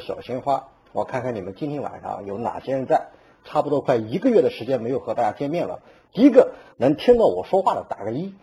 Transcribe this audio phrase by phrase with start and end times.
[0.00, 3.08] 小鲜花，我看看你们今天晚上有哪些人在。
[3.44, 5.80] 差不多快一个月的时间没有和大家见面了。
[6.12, 8.34] 第一个能听到我说话的打个一，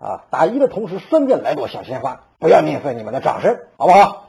[0.00, 4.27] 啊，打一的同时顺便来朵小鲜花，不要吝啬你们的掌声，好不好？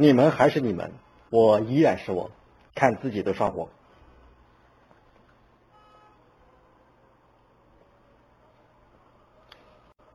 [0.00, 0.92] 你们还是你们，
[1.28, 2.30] 我依然是我，
[2.74, 3.68] 看自己的生活。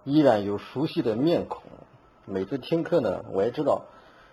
[0.03, 1.61] 依然有熟悉的面孔。
[2.25, 3.83] 每次听课呢，我也知道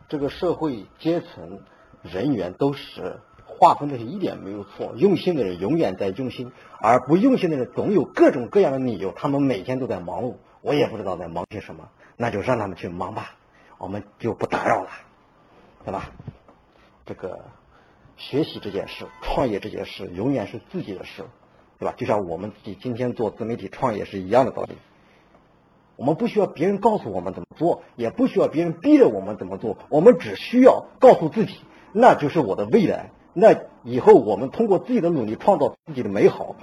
[0.09, 1.61] 这个社会阶层
[2.01, 4.95] 人员都是划分的是一点没有错。
[4.97, 6.51] 用心的人永远在用心，
[6.81, 9.13] 而不用心的人总有各种各样的理由。
[9.13, 11.91] 他们每天都在忙碌，我也不知道在忙些什么。
[12.17, 13.35] 那就让他们去忙吧，
[13.77, 14.89] 我们就不打扰了，
[15.85, 16.11] 对吧？
[17.05, 17.41] 这个
[18.17, 21.25] 学习这件事、创业这件事，永远是自己的事，
[21.79, 21.95] 对吧？
[21.97, 24.77] 就像我们自己今天做自媒体创业是一样的道理。
[25.97, 31.59] 我们不需要别人告诉我们怎么做，也不需要别人逼着我们怎么做，我们只需要告诉自己，
[31.93, 33.11] 那就是我的未来。
[33.35, 36.57] 那以后我们通过自己的努力创造自己的美好。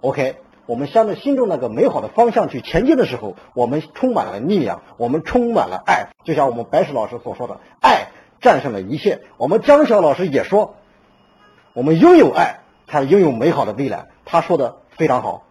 [0.00, 0.36] OK。
[0.66, 8.09] 我们向着心中那个美好的方向去前进的时候，我们充满了力量，我们充满了爱，就像我们白石老师所说的，爱
[8.40, 9.22] 战胜了一切。
[9.36, 10.76] 我们江晓老师也说，
[11.72, 14.08] 我们拥有爱，才拥有美好的未来。
[14.24, 15.44] 他说的非常好。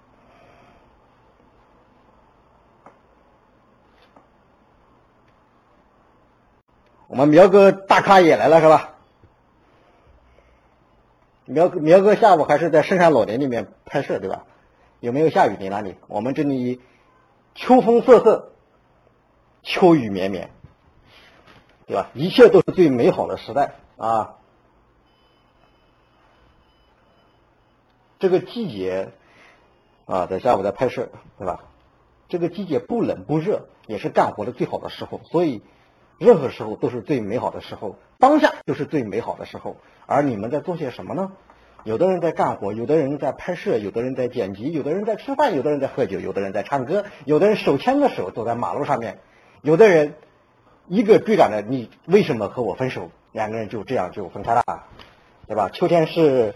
[7.07, 8.95] 我们苗哥大咖也来了，是吧？
[11.45, 14.43] 苗哥，苗哥下午还是在深山老林里面拍摄，对吧？
[14.99, 15.57] 有没有下雨？
[15.59, 15.95] 你那里？
[16.07, 16.79] 我们这里
[17.55, 18.51] 秋风瑟瑟，
[19.63, 20.51] 秋雨绵绵，
[21.89, 22.11] 对吧？
[22.13, 24.35] 一切都是最美好的时代啊！
[28.19, 29.09] 这个季节
[30.05, 31.09] 啊，在下午在拍摄，
[31.39, 31.61] 对吧？
[32.27, 35.21] 这个季节不冷不热，也是干活的最好的时候。
[35.31, 35.63] 所以，
[36.19, 39.75] 任何时候都是最美好的时候，当下就是最美好的时候。
[40.05, 41.31] 而你们在做些什么呢？
[41.85, 49.21] 有的人在干活，有的人在拍摄，有的人在剪辑，有的人在吃饭，有的人在喝酒，有的人在唱歌，有的人手牵着手走在马路上面，
[49.63, 50.13] 有的人
[50.89, 53.09] 一个追赶着你，为什么和我分手？
[53.31, 54.63] 两个人就这样就分开了，
[55.47, 55.69] 对吧？
[55.69, 56.55] 秋天是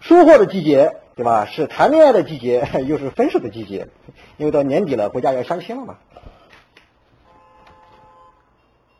[0.00, 1.46] 收获的季节，对吧？
[1.46, 3.88] 是谈恋爱的季节， 又是分手的季节，
[4.36, 5.96] 因为到年底了，国家要相亲了嘛。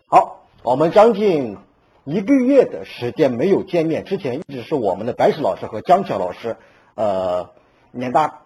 [0.06, 1.58] 好，我们将近。
[2.04, 6.56] 一个月的时间没有见面，之前一直是我们的白石老师和江桥老师，
[6.94, 7.50] 呃，
[7.92, 8.40] 年大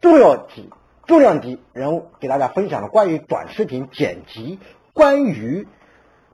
[0.00, 0.70] 重要级、
[1.06, 4.58] 重量级人物给大家分享了关于短视频剪辑、
[4.96, 5.68] 关于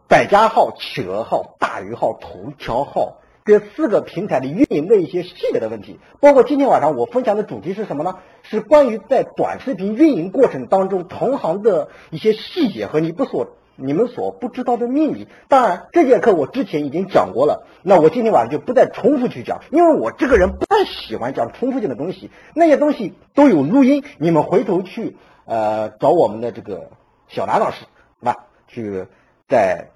[0.07, 5.99] 百家号、企鹅号、大鱼号、头条号这四个平台的运营的一些细节的问题。
[6.21, 8.19] 包括今天晚上我分享的主题是什么呢？
[8.45, 13.49] 是关于在短视频运营过程当中同行的一些细节和你不所。
[13.75, 26.91] 你们所不知道的秘密，当然这节课我之前已经讲过了，那我今天晚上就不再重复去讲，因为我这个人不太喜欢讲重复性的东西，那些东西都有录音，你们回头去呃找我们的这个
[27.29, 27.79] 小南老师，
[28.21, 28.45] 是吧？
[28.73, 29.07] 去
[29.49, 29.91] 再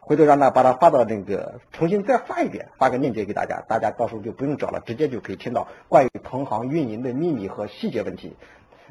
[0.00, 8.36] 回头让他把它发到那个重新再发一遍，发个链接给大家，大家到时候就不用找了，直接就可以听到关于同行运营的秘密和细节问题。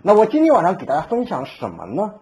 [0.02, 2.16] 那我今天晚上给大家分享什么呢？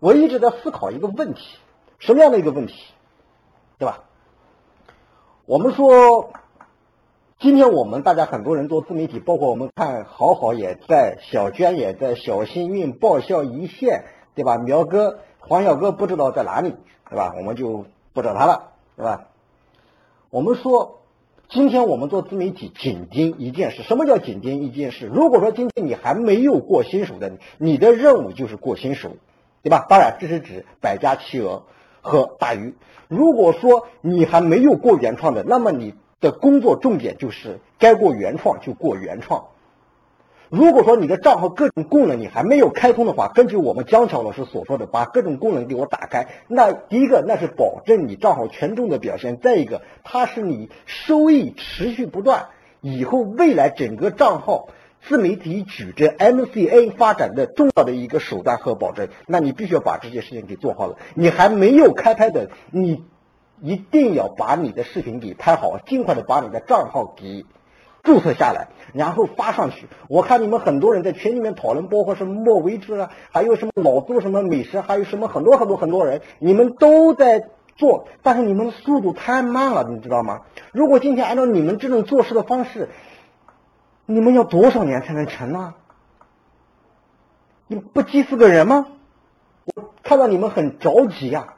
[0.00, 1.58] 我一直在思考一个问题，
[1.98, 2.74] 什么样的一个问题，
[3.78, 4.04] 对吧？
[5.44, 6.30] 我们说，
[7.38, 14.56] 今天我们大家很多人做自媒体，包括我们看好好也在，小娟也在，小幸运爆笑一线，对吧？
[14.56, 16.74] 苗哥、黄小哥不知道在哪里，
[17.08, 17.34] 对吧？
[17.36, 19.28] 我们就不找他了，对吧？
[20.30, 21.00] 我们说，
[21.48, 23.82] 今天我们做自媒体，紧盯一件事。
[23.82, 25.06] 什么叫紧盯一件事？
[25.06, 29.10] 如果说今天你还没有过新手的，你的任务就是过新手。
[29.60, 29.86] 对吧？
[29.88, 31.64] 当然，这是指百家企鹅
[32.00, 32.74] 和大鱼。
[33.08, 39.48] 如果说你还没有过原创的，那么你的工作重点就是该过原创就过原创。
[40.50, 46.26] 如果说你的账号各种功能你还没有开通的话，根据我们江桥老师所说的，把各种功能给我打开。
[46.48, 52.46] 那第一个，那是保证你账号权重的表现；再一个，它是你收益持续不断，
[52.80, 54.68] 以后未来整个账号。
[55.00, 60.96] 自媒体矩阵 MCN 发展的重要的一个手段和保证，那你必须要把这件事情给做好了。
[61.14, 63.04] 你还没有开拍的，你
[63.62, 67.46] 一定要把你的视频给拍好，尽快的把你的账号给
[68.02, 69.86] 注册下来，然后发上去。
[70.08, 80.42] 我看你们很多人在群里面讨论，包括什么莫为之啊，还有什么老做什么美食，还有什么很多很多很多人，你们都在做，但是你们的速度太慢了，你知道吗？
[80.72, 82.88] 如果今天按照你们这种做事的方式，
[84.06, 85.74] 你们要多少年才能成呢？
[87.66, 88.86] 你不急死个人吗？
[89.76, 91.54] 我看到你们很着急呀，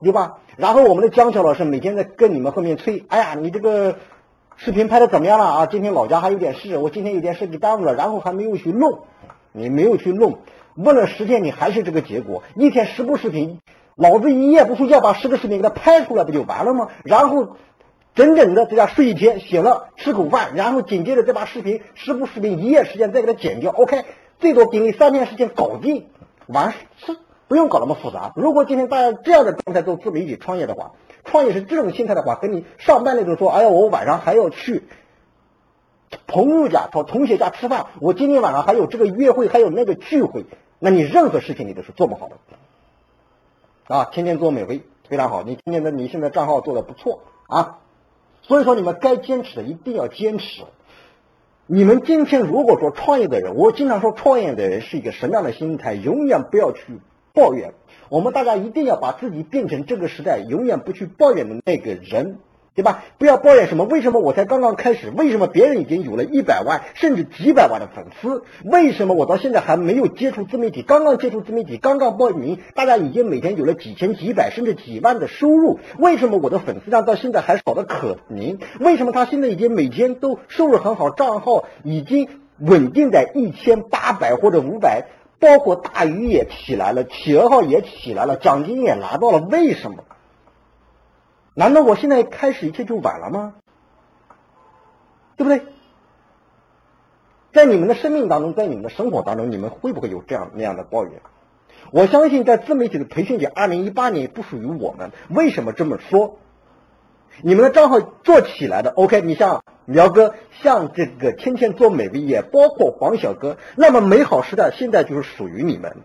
[0.00, 0.38] 对吧？
[0.56, 3.96] 然后我们的江桥老师每天在跟你们后面催，哎呀，你这个
[4.60, 5.66] 视频拍的怎么样了啊？
[5.66, 9.04] 今天老家还有点事，我今天有点事给耽误了，然后还没有去弄，
[9.52, 10.40] 你没有去弄，
[10.74, 13.60] 问了十天你还是这个结果，一天十部视频，
[13.94, 16.88] 老子一夜不睡觉把十个视频给他拍出来不就完了吗？
[17.04, 17.56] 然后。
[18.14, 23.70] 整整的在家睡一天，醒了吃口饭，然后紧接着再把视频十部视频一夜时间再给它剪掉。
[23.70, 24.06] OK，
[24.40, 26.08] 最多给你三天时间搞定，
[26.48, 27.16] 完事
[27.48, 28.32] 不用搞那么复杂。
[28.36, 30.92] 如果今天大家这样的状态做自媒体创业的话，
[31.24, 34.84] 创业是这种心态的话，跟你上班那种说，哎呀，我晚上还要去
[36.26, 40.44] 朋友家、到同学家吃饭，我今天晚上还有这个约会，还有那个聚会，
[40.78, 42.36] 那你任何事情你都是做不好的
[43.94, 44.04] 啊！
[44.12, 47.78] 天天做美味非常好，你今天的你现在账号做的不错啊。
[48.42, 50.64] 所以说，你们该坚持的一定要坚持。
[51.66, 55.92] 你们今天如果说创业的人，我经常说创业的人是一个什么样的心态？
[55.92, 57.00] 永远不要去
[57.34, 57.72] 抱怨。
[58.08, 62.38] 我们大家一定要把自己变成这个时代永远不去抱怨的那个人。
[62.74, 63.02] 对吧？
[63.18, 63.82] 不要抱怨什么？
[63.86, 65.10] 为什么我才刚刚开始？
[65.10, 68.44] 为什么别人已经有了一百万甚至几百万的粉丝？
[68.64, 70.82] 为什么我到现在还没有接触自媒体？
[70.82, 75.80] 刚刚接触自媒体，刚刚报名，大家已经每天有了几千、几百甚至几万的收入？
[75.98, 78.60] 为什么我的粉丝量到现在还少得可怜？
[78.78, 82.28] 为什么他现在已经每天都收入很好，账号已经
[82.60, 85.06] 稳定在一千八百或者五百？
[85.40, 90.04] 包括大鱼也起来了，企鹅号也起来了，奖金也拿到了，为什么？
[91.54, 93.54] 难道我现在开始一切就晚了吗？
[95.36, 95.62] 对不对？
[97.52, 101.20] 在你们的生命当中，在你们的生活当中，你们会不会有这样那样的抱怨？
[101.90, 105.12] 我相信，在自媒体的培训界，二零一八年不属于我们。
[105.30, 106.38] 为什么这么说？
[107.42, 109.20] 你们的账号做起来的，OK？
[109.22, 115.96] 你像苗哥，像这个天天做美味，也包括黄小哥，那么美好时代现在就是属于你们。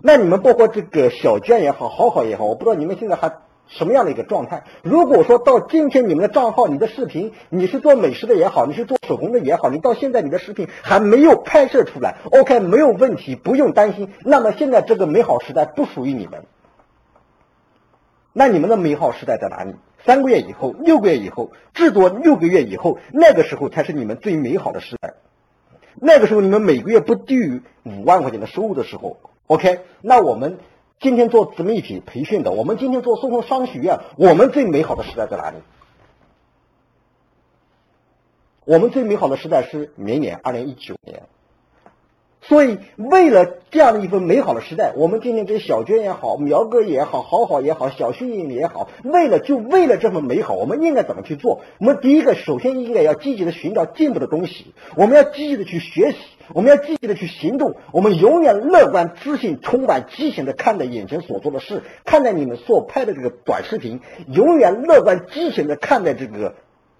[0.00, 3.32] 那你们包括这个小娟也好，好好也好，我不知道你们现在还。
[3.66, 4.64] 什么样的一个状态？
[4.82, 14.12] 如果说到今天你们的账号、你的视频，你是做美食的也好，你是做手工的也好，你到现在你的视频还没有拍摄出来，OK，没有问题，不用担心。
[14.22, 16.44] 那么现在这个美好时代不属于你们，
[18.34, 19.74] 那你们的美好时代在哪里？
[20.04, 25.14] 三个月以后、六个月以后，至多六个月以后，那个时候才是你们最美好的时代。
[25.94, 30.58] 那个时候你们每个月不低于五万块钱的收入的时候，OK，那我们。
[31.00, 35.58] 今天做自媒体培训的，我们今天做送送商学院，我们最美好的时代在哪里？
[38.64, 41.24] 我们最美好的时代是明年二零一九年。
[42.46, 51.62] 所以，为了这样的一份美好的时代，我们今天这小娟也好，苗哥也好，好好也好，小训也好，为了就为了这份美好，我们应该怎么去做？
[51.78, 56.18] 我们第一个，首先应该要积极的寻找进步的东西，我们要积极的去学习，
[56.52, 66.54] 我们要积极的去行动，我们永远乐观、自信、充满激情的看待眼前所做的事，看待你们所拍的这个短视频，永远乐观、激情的看待这个。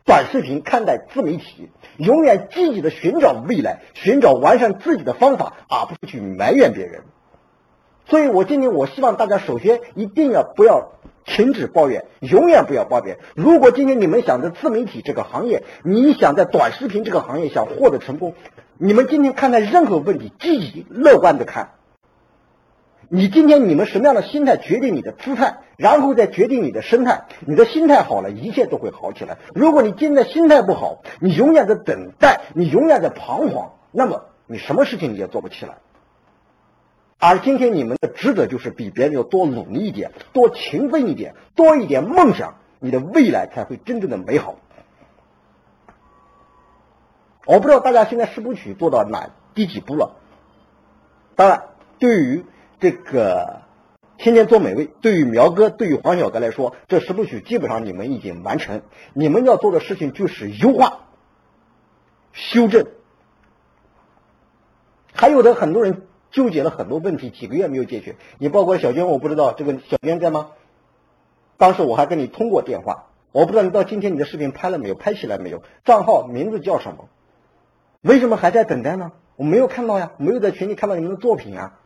[0.06, 7.05] 短视频看待自媒体，永远积极的寻找未来，寻找完善自己的方法，而不是去埋怨别人。
[8.06, 10.93] 所以，我今天我希望大家首先一定要不要
[11.25, 13.17] 停止抱怨，永远不要抱怨。
[13.34, 18.34] 如果今天你们想在自媒体这个行业，你想在短视频这个行业想获得成功，
[18.77, 21.70] 你们今天看待任何问题，积极乐观的看。
[23.15, 27.27] 你今天你们什么样的心态决定你的姿态，然后再决定你的生态。
[27.47, 29.39] 你的心态好了，一切都会好起来。
[29.55, 35.77] 如果你今天心态不好，你永远在等待，你永远在彷徨，那么你什么事情你也做不起来。
[37.21, 44.56] 而今天你们的职责就是比别人要多努力一点，多勤奋一点，多一点梦想，你的未来才会真正的美好。
[47.47, 50.17] 我不知道大家现在四部曲做到哪第几步了。
[51.37, 51.63] 当然，
[52.01, 52.44] 对于
[52.84, 53.62] 这个
[54.19, 58.82] 天天做美味，对于苗哥，对于黄小哥来说，这十部曲基本上你们已经完成。
[59.14, 61.06] 你们要做的事情就是优化、
[62.34, 62.84] 修正。
[65.14, 68.17] 还有的很多人纠结了很多问题，几个月没有解决。
[68.36, 70.50] 你包括小娟，我不知道这个小娟在吗？
[71.56, 75.62] 当时我还跟你通过电话，我不知道你到今天你的视频拍了没有，拍起来没有？
[75.86, 77.08] 账号名字叫什么？
[78.03, 79.12] 为什么还在等待呢？
[79.36, 81.81] 我没有看到呀，没有在群里看到你们的作品啊。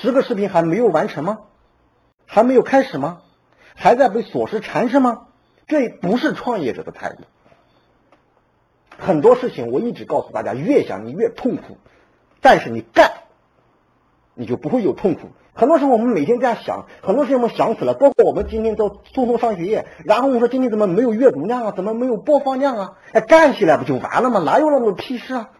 [0.00, 1.38] 十个视频还没有完成吗？
[2.26, 3.22] 还没有开始吗？
[3.74, 5.26] 还在被琐事缠身吗？
[5.66, 7.24] 这不是创业者的态度。
[8.98, 11.76] 很多事情我一直告诉大家，越想你越痛苦，
[12.40, 13.10] 但是你干，
[14.34, 15.30] 你就不会有痛苦。
[15.54, 22.98] 很多时候我们每天这样想，很多事情我们想死了，包括我们今天做匆匆上学业，然后我说今天怎么没有阅读量啊，怎么没有播放量啊？
[23.12, 24.40] 哎，干起来不就完了吗？
[24.40, 25.50] 哪有那么多屁事啊？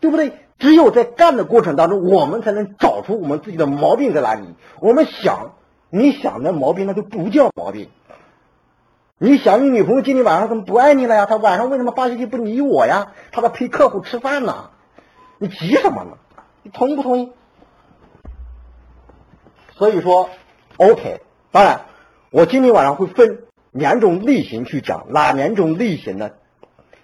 [0.00, 0.32] 对不对？
[0.58, 4.42] 只有在干的过程当中，我们才能找出我们自己的毛病在哪里。
[4.80, 5.52] 我们想，
[5.90, 7.88] 你想的毛病那就不叫毛病。
[9.18, 11.26] 你想你女朋友今天晚上怎么不爱你了呀？
[11.26, 13.12] 她晚上为什么发信息不理我呀？
[13.32, 14.70] 她在陪客户吃饭呢，
[15.38, 16.18] 你急什么呢？
[16.62, 17.32] 你同意不同意？
[19.76, 20.28] 所以说
[20.76, 21.20] ，OK。
[21.50, 21.82] 当然，
[22.30, 26.30] 我今天晚上会分两种类型去讲，哪两种类型呢？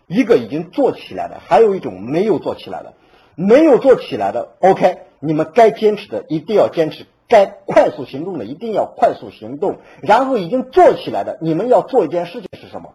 [0.06, 2.94] 一个已经做起来的，还有一种没有做起来的。
[3.34, 7.06] 没有做起来的，OK，你们该坚持的一定要坚持。
[7.26, 12.92] 该快速行动的一定要快速行动，然后已经做起来的，你们要做一件事情是什么？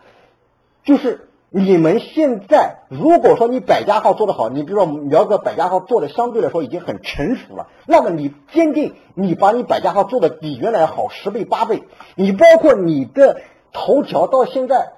[0.84, 11.82] 就是你们现在如果说你百家号做得好，你比如说苗哥百家号做的相对来说已经很成熟了，那么你坚定你把你百家号做的比原来好十倍八倍，
[12.16, 13.42] 你包括你的
[13.74, 14.92] 头条到现在，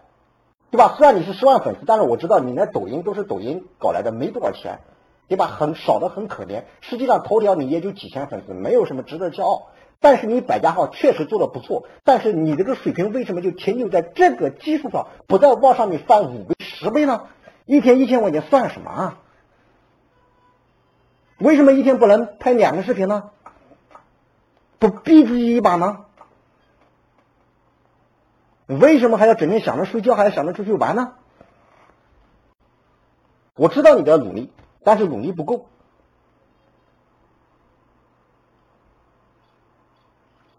[0.72, 0.96] 对吧？
[0.98, 4.82] 虽然你是十万粉丝，但是我知道你那抖音都是抖音搞来的，没多少钱。
[5.32, 5.48] 对吧？
[5.48, 6.66] 很少的很可怜。
[6.82, 9.70] 实际上头条你也就几千粉丝，没有什么值得骄傲。
[10.02, 11.88] 但是你百家号确实做的不错。
[12.04, 17.30] 但是你这个水平为什么就停留在这个基础上，不再往上面翻五倍、十倍呢？
[17.66, 19.20] 一天一千块钱算什么啊？
[21.38, 23.30] 为什么一天不能拍两个视频呢？
[24.80, 26.00] 不逼自己一把呢？
[28.66, 31.14] 为什么还要整天想着睡觉，还要想着出去玩呢？
[33.56, 34.52] 我知道你的努力。
[34.84, 35.66] 但是努力不够。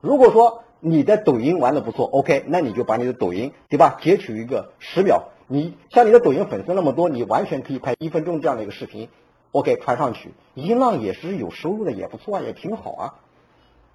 [0.00, 3.98] 如果说你的抖音玩的不错，OK，那你就把你的抖音，对吧？
[4.00, 9.08] 截取一个十秒，你像你的抖音粉丝那么多，你完全可以拍一分钟这样的一个视频
[9.52, 13.14] ，OK，传上去，音浪也是有收入的，也不错啊，也挺好啊，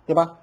[0.05, 0.37] 对吧？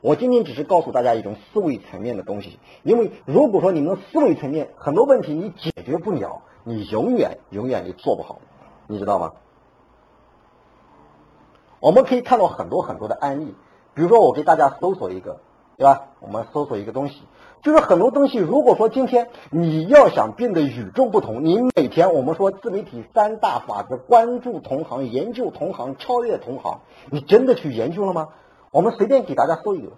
[0.00, 8.38] 我今天只是告诉大家一种思维层面的东西，因为如果说你们的思维层面很多问题你解决不了，你永远永远你做不好，
[8.86, 9.32] 你知道吗？
[11.80, 13.54] 我们可以看到很多很多的案例，
[13.94, 15.40] 比如说我给大家搜索一个，
[15.76, 16.08] 对吧？
[16.20, 17.22] 我们搜索一个东西，
[17.62, 28.28] 就是很多东西，如果说今天你要想变得与众不同，你每天我们说自媒体三大法则：关注同行、研究同行、超越同行，你真的去研究了吗？
[28.70, 29.92] 我们随便给大家说一个，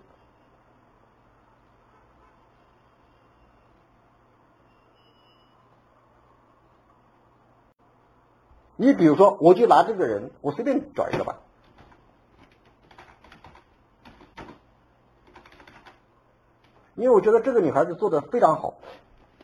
[8.77, 11.41] 你比如说，我就拿这个人，我随便找一个吧，
[16.95, 18.75] 因为我觉得这个女孩子做的非常好。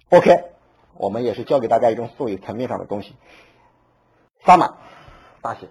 [0.09, 0.53] OK，
[0.95, 3.15] 我们也是教给大家一种思维层面上的东西。
[4.45, 4.75] 萨满，
[5.43, 5.69] 大写。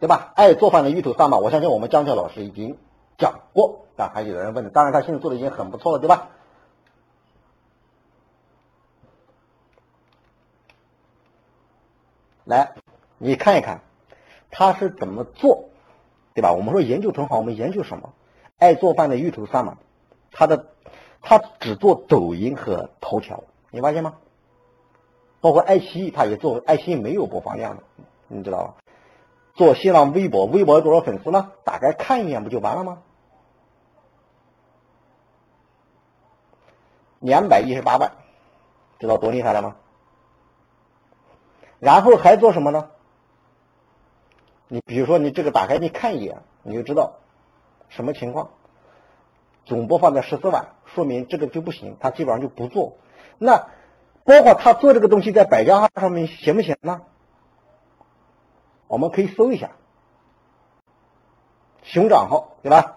[0.00, 0.32] 对吧？
[0.36, 2.78] 爱做饭的芋头萨满，我相信我们江教老师已经
[3.16, 6.28] 讲过，但还有人问，当然他现在做的已经很不错了，对吧？
[12.44, 12.74] 来，
[13.18, 13.80] 你看一看
[14.50, 15.68] 他是怎么做，
[16.32, 16.52] 对吧？
[16.52, 18.12] 我们说研究同行，我们研究什么？
[18.56, 19.78] 爱做饭的芋头萨满，
[20.30, 20.66] 他的
[21.20, 24.14] 他只做抖音和头条，你发现吗？
[25.40, 27.82] 包括爱奇艺，他也做，爱奇艺没有播放量的，
[28.28, 28.74] 你知道吧？
[29.58, 31.50] 做新浪微博，微博有多少粉丝呢？
[31.64, 33.02] 打开看一眼不就完了吗？
[37.18, 38.12] 两百一十八万，
[39.00, 39.76] 知道多厉害了吗？
[41.80, 42.90] 然后还做什么呢？
[44.68, 47.14] 你比如说你这个打开你看一眼，你就知道
[47.88, 48.50] 什么情况。
[49.64, 52.96] 总播放在十四万，说明这个就不行，他基本上就不做。
[53.38, 53.66] 那
[54.22, 57.02] 包括他做这个东西在百家号上面行不行呢？
[58.88, 59.70] 我们可以搜一下
[61.82, 62.96] 熊掌号，对吧？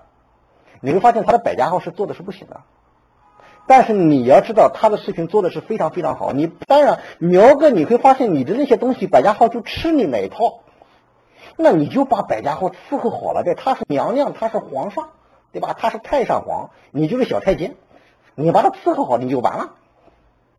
[0.82, 2.62] 你会发现他的百家号是做的是不行的，
[3.68, 6.34] 但是你要知道他的视频做的是非常非常好。
[6.34, 10.62] 你当然苗哥，你会发现你的那些东西百家号就吃你那一套，
[11.56, 13.54] 那你就把百家号伺候好了呗。
[13.54, 15.10] 他是娘娘，他是皇上，
[15.52, 15.76] 对吧？
[15.78, 17.76] 他是太上皇，你就是小太监，
[18.34, 19.76] 你把他伺候好你就完了，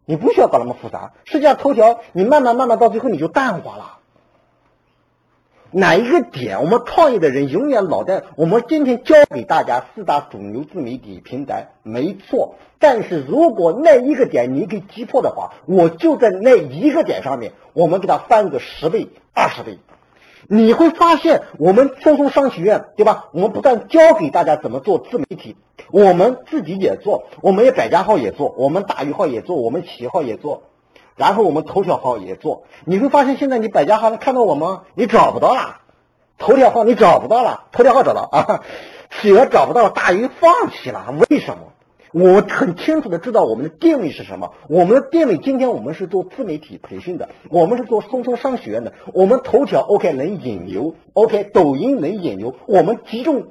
[0.05, 1.15] 你不需要搞那么复杂。
[1.25, 3.99] 实际上头条你慢慢慢慢到最后你就淡化了。
[5.75, 8.25] 哪一个点，我们创业的人永远脑袋。
[8.37, 12.57] 我们今天教给大家四大主流自媒体平台，没错。
[12.79, 19.79] 但是如果那一个点你给击破的话，我就在那一个点上面，我们给它翻个十倍、二十倍。
[20.47, 23.31] 你会发现，我们松松商学院，对吧？
[23.33, 25.57] 我们不但教给大家怎么做自媒体，
[25.91, 30.65] 我们自己也做，我们也百家号也做，我们大鱼号也做，我们企业号也做，
[31.17, 32.65] 然后我们头条号也做。
[32.85, 34.83] 你会发现，现在你百家号能看到我吗？
[34.95, 35.81] 你找不到了，
[36.39, 38.65] 头条号你找不到了，头条号找到啊，
[39.11, 41.73] 企鹅找不到，大鱼放弃了，为什么？
[42.13, 44.53] 我很清楚的知道我们的定位是什么。
[44.69, 48.93] 我们的定位，今天我们是做自媒体培训的，我们是做松松商学院的。
[49.15, 53.45] 我们头条 OK 能引流，OK 抖音能引流，我们集中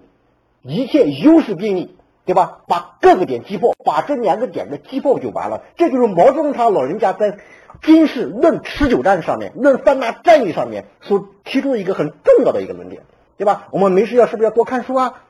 [0.62, 2.60] 一切优势便利，对吧？
[2.68, 5.64] 把各个点击破，把这两个点的击破就完了。
[5.76, 7.40] 这就是毛泽东他老人家在
[7.82, 13.04] 军事论持久战上面、论三大战役上面所提出的一个很重要的一个论点，
[13.38, 13.68] 对吧？
[13.72, 15.24] 我们没事要是不是要多看书啊？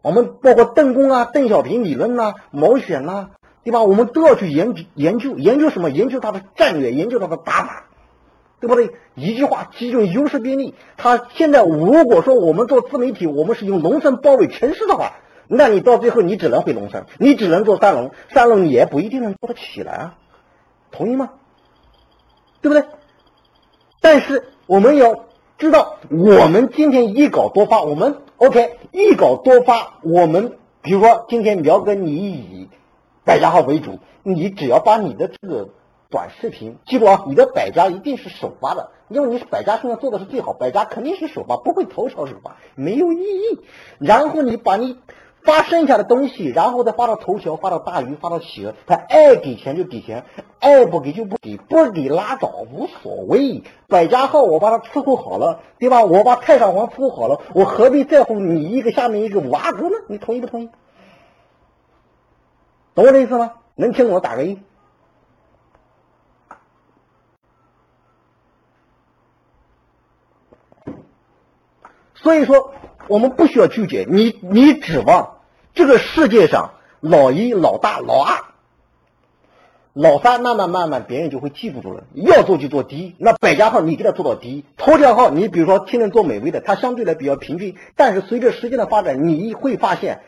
[0.00, 3.30] 我们包括邓公啊、邓小平理论呐、毛选呐，
[3.62, 3.82] 对吧？
[3.82, 5.90] 我们都要去研究研究研究什么？
[5.90, 7.86] 研究他的战略，研究他的打法，
[8.60, 8.92] 对不对？
[9.14, 10.74] 一句话，集中优势兵力。
[10.96, 15.12] 他现在如果说我们做自媒体，我们是用农村包围城市的话，
[15.46, 20.18] 那你到最后你只能回农村，你只能做三农，三农你也不一定能做得起来啊，
[20.90, 21.30] 同意吗？
[22.62, 22.88] 对不对？
[24.00, 25.26] 但是我们要
[25.58, 28.22] 知道，我们今天一稿多发，我们。
[28.38, 29.98] OK，一稿多发。
[30.02, 32.68] 我们比如说今天苗哥，你以
[33.24, 35.68] 百家号为主，你只要把你的这个
[36.08, 43.60] 短视频，记住啊，你的百家一定是首发的，因为你是百家现在做的是最好，百家肯定是首发，不会头条首发，没有意义。
[43.98, 44.98] 然后你把你。
[45.44, 48.74] 发剩下的东西，然后再发到头条，发到大鱼，发到企鹅。
[48.86, 50.24] 他爱给钱就给钱，
[50.58, 53.62] 爱不给就不给，不给拉倒，无所谓。
[53.86, 56.02] 百家号我把它伺候好了，对吧？
[56.02, 59.96] 我把太上皇伺候好了，我何必在乎你一个下面一个娃哥呢？
[60.08, 60.70] 你同意不同意？
[62.94, 63.52] 懂我的意思吗？
[63.74, 64.58] 能听懂打个一。
[72.14, 72.72] 所以说，
[73.08, 74.06] 我们不需要纠结。
[74.08, 75.33] 你你指望。
[75.74, 78.44] 这个世界上，老一、老大、老二、
[79.92, 82.04] 老三，慢慢慢慢，别人就会记不住了。
[82.14, 83.16] 要做就做第一。
[83.18, 87.74] 那百家号你给他做到第一，头条号你比如说天天做美味的，它相对来比较平均。
[87.96, 90.20] 但是随着时间的发展，你会发现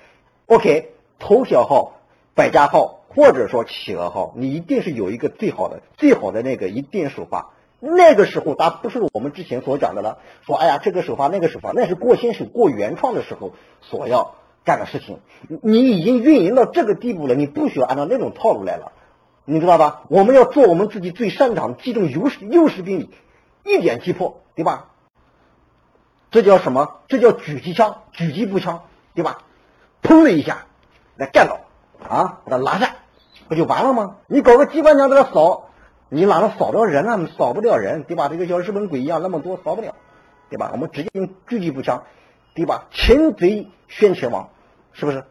[0.47, 1.93] ，OK，头条号、
[2.35, 7.53] 百家号或者说企鹅号，你一定是有一个最好的、最好的那个一定首发。
[7.79, 10.19] 那个时候，它不是我们之前所讲的了。
[10.45, 14.35] 说哎呀，这个首发那个首发，那是过新手、过原创的时候所要。
[14.67, 15.21] 干的事情，
[15.63, 18.91] 你已经运营到这个地步了，你不需要按照那种套路来了，
[19.45, 20.03] 你知道吧？
[20.09, 23.11] 我们要做我们自己最擅长，击中优势优势兵力，
[23.65, 24.91] 一点击破，对吧？
[26.33, 26.97] 这叫什么？
[27.07, 28.83] 这叫狙击枪，狙击步枪，
[29.15, 29.39] 对吧？
[30.03, 30.67] 砰的一下，
[31.17, 31.61] 来干倒
[32.05, 32.97] 啊，把它拿下，
[33.49, 34.17] 不就完了吗？
[34.27, 35.69] 你搞个机关枪在那扫，
[36.09, 37.29] 你哪能扫着人啊？
[37.39, 38.29] 扫不了人，对吧？
[38.29, 39.95] 这个像日本鬼一样那么多，扫不了，
[40.51, 40.71] 对吧？
[40.73, 42.03] 我们直接用狙击步枪，
[42.57, 42.89] 对吧？
[42.91, 44.51] 擒贼先擒王。
[44.99, 45.25] 是不是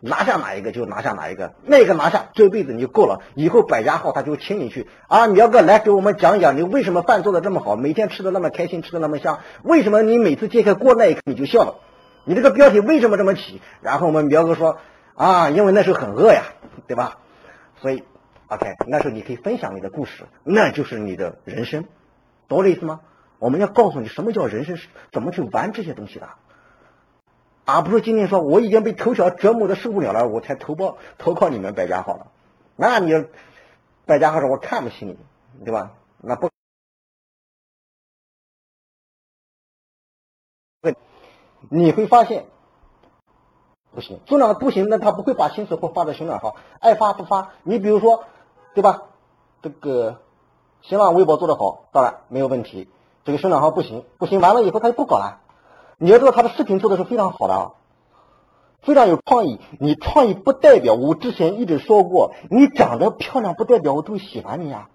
[0.00, 1.54] 拿下哪一个就拿下哪一个？
[1.64, 5.26] 那个拿下这辈子你就够了，以后百家号他就请你去啊！
[5.26, 9.40] 苗哥来给我们讲讲，你为什么饭做的这么好，每天吃的那么开心，吃的那么香？
[9.64, 11.80] 为什么你每次揭开锅那一刻你就笑了？
[12.24, 13.62] 你这个标题为什么这么起？
[13.80, 14.78] 然后我们苗哥说
[15.14, 16.42] 啊，因为那时候很饿呀，
[16.86, 17.16] 对吧？
[17.80, 18.04] 所以
[18.48, 21.86] OK，那时候你可以分享你的故事，那就是你的人生，
[22.46, 23.00] 懂我的意思吗？
[23.38, 24.76] 我们要告诉你什么叫人生，
[25.12, 26.28] 怎么去玩这些东西的。
[27.70, 32.28] 而不是今天说我已经被头条折磨的受不了了，我才投报投靠你们百家号了。
[32.76, 33.12] 那你
[34.06, 35.18] 百家号说我看不起你，
[35.66, 35.92] 对吧？
[36.16, 36.48] 那不，
[41.68, 42.46] 你会发现
[43.92, 47.52] 不行，做量不行，那他不会把心思或发在新浪号，爱发不发。
[47.64, 48.24] 你比如说，
[48.72, 49.02] 对吧？
[49.60, 50.22] 这个
[50.80, 52.88] 新浪微博做的好，当然没有问题。
[53.24, 55.42] 这个新浪号不行，不行，完了以后他就不搞了。
[55.98, 57.72] 你要知道他的视频做的是非常好的，啊，
[58.82, 59.60] 非常有创意。
[59.80, 64.88] 你创意不代表我之前一直说过，你长得漂亮不代表我都喜欢你啊。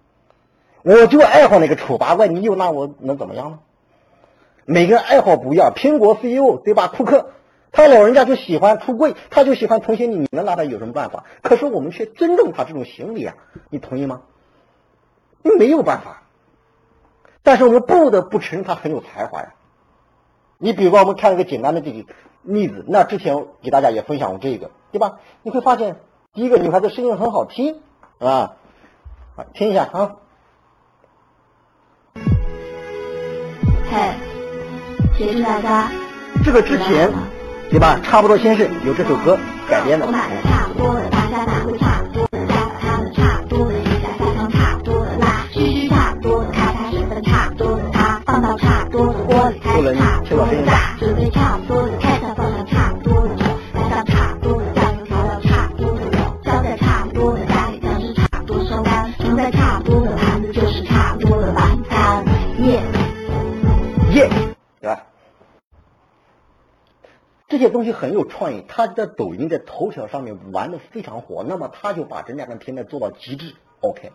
[0.82, 3.58] 我就爱好那个丑八怪，你又拿我能怎么样呢？
[4.64, 5.72] 每个人爱好不一样。
[5.74, 6.88] 苹果 CEO 对吧？
[6.88, 7.30] 库克
[7.70, 11.24] 他老人家就喜欢出柜，他就喜欢同情你，你能拿他有什么办法？
[11.42, 13.34] 可是我们却尊重他这种行为啊，
[13.68, 14.22] 你同意吗？
[15.42, 16.22] 你没有办法。
[17.42, 19.54] 但是我们不得不承认他很有才华呀。
[20.58, 22.04] 你比如说，我们看一个简单的这个
[22.42, 25.18] 例子，那之前给大家也分享过这个，对吧？
[25.42, 25.96] 你会发现，
[26.32, 27.80] 第一个女孩子声音很好听，
[28.18, 28.52] 啊，
[29.52, 30.16] 听一下啊。
[33.90, 34.14] 嘿，
[35.16, 35.90] 提示大家，
[36.44, 37.12] 这个之前，
[37.70, 38.00] 对吧？
[38.02, 39.38] 差不多先生有这首歌
[39.68, 40.06] 改编的。
[40.06, 41.93] 我买的差不多了，大家哪会差
[49.74, 56.10] 不能差是吧准备差不多的菜他放了差不多的酒来到差不多的调差不多的
[56.44, 62.24] 浇在差不多的家里汁差不多干盛在差不多的盘子就是差不多的晚餐
[62.60, 62.84] 耶
[64.12, 64.30] 耶
[64.80, 65.06] 对吧
[67.48, 73.56] 这些东西很有创意他在抖音在头条上面玩的非常火那么他就把人家的平台做到极致。
[73.80, 74.12] Ok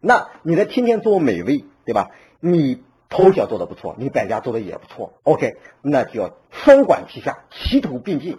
[0.00, 2.08] 那你在天天做美味对吧？
[2.40, 8.38] 你头条做的不错，你百家做的也不错，OK，那就要双管齐下，齐头并进，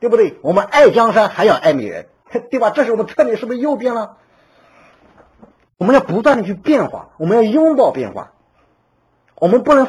[0.00, 0.36] 对不对？
[0.42, 2.08] 我们爱江山还要爱美人，
[2.50, 2.70] 对吧？
[2.70, 4.16] 这时候我们策略是不是又变了？
[5.78, 8.32] 我们要不断的去变化，我们要拥抱变化，
[9.36, 9.86] 我们不能。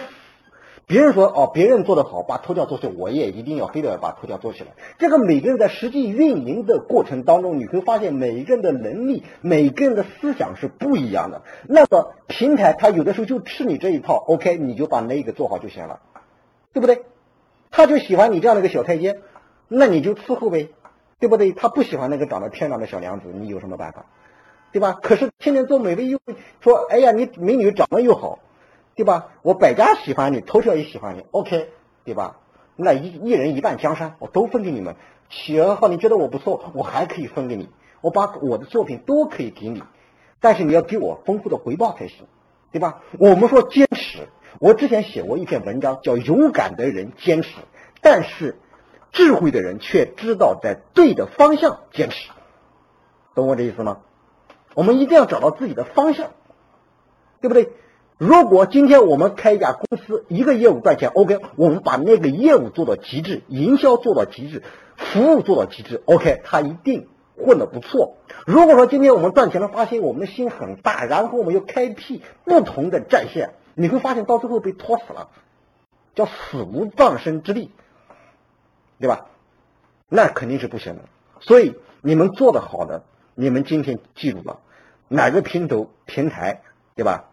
[0.85, 4.71] 别人说哦，别人做得好，把头条做起来，我也一定要非得要把头条做起来。
[4.99, 11.41] 这个每个人在实际运营的过程当中，你会发现每一个人的能力、每个人的思想是不一样的。
[11.67, 16.01] 那么平台它有的时候就吃你这一套，OK，你就把那个做好就行了，
[16.73, 17.03] 对不对？
[17.71, 19.21] 他就喜欢你这样的一个小太监，
[19.67, 20.69] 那你就伺候呗，
[21.19, 21.53] 对不对？
[21.53, 24.05] 他不喜欢那个长得漂亮的小娘子，你有什么办法？
[24.73, 24.99] 对吧？
[25.01, 26.19] 可是天天做美味又
[26.59, 28.39] 说，哎呀，你美女长得又好。
[28.95, 29.29] 对吧？
[29.41, 31.69] 我百家喜欢你，头条也喜欢你，OK，
[32.05, 32.37] 对吧？
[32.75, 34.95] 那一一人一半江山，我都分给你们。
[35.29, 37.69] 企鹅号，你觉得我不错，我还可以分给你，
[38.01, 39.81] 我把我的作品都可以给你，
[40.39, 42.27] 但是你要给我丰富的回报才行，
[42.71, 43.01] 对吧？
[43.17, 44.27] 我们说坚持，
[44.59, 47.49] 我之前写过一篇文章，叫勇敢的人坚持，
[48.01, 48.59] 但是
[49.11, 52.29] 智慧的人却知道在对的方向坚持，
[53.33, 54.01] 懂我这意思吗？
[54.75, 56.31] 我们一定要找到自己的方向，
[57.41, 57.71] 对不对？
[58.17, 64.63] 如果今天我们开一家公司，一个业务赚钱，OK，我们把那个业务做到极致，营销做到极致，
[64.95, 68.17] 服务做到极致，OK，他一定混得不错。
[68.45, 75.29] 如果说今天我们赚钱了，发现我们的心很大，然后我们又开辟不同的战线，你会发现到最后被拖死了，
[76.13, 77.71] 叫死无葬身之地，
[78.99, 79.25] 对吧？
[80.07, 81.01] 那肯定是不行的。
[81.39, 84.59] 所以你们做的好的，你们今天记住了
[85.07, 86.61] 哪个平头平台，
[86.95, 87.31] 对吧？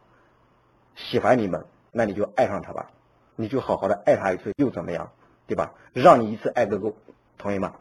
[1.08, 2.90] 喜欢你们，那你就爱上他吧，
[3.36, 5.12] 你就好好的爱他一次又怎么样，
[5.46, 5.72] 对吧？
[5.92, 6.94] 让你一次爱个够，
[7.38, 7.74] 同意吗？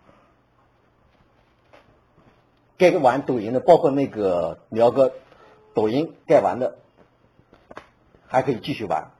[2.78, 5.12] 该玩抖音的，包括那个苗哥，
[5.74, 6.78] 抖音该玩的，
[8.26, 9.12] 还可以继续玩，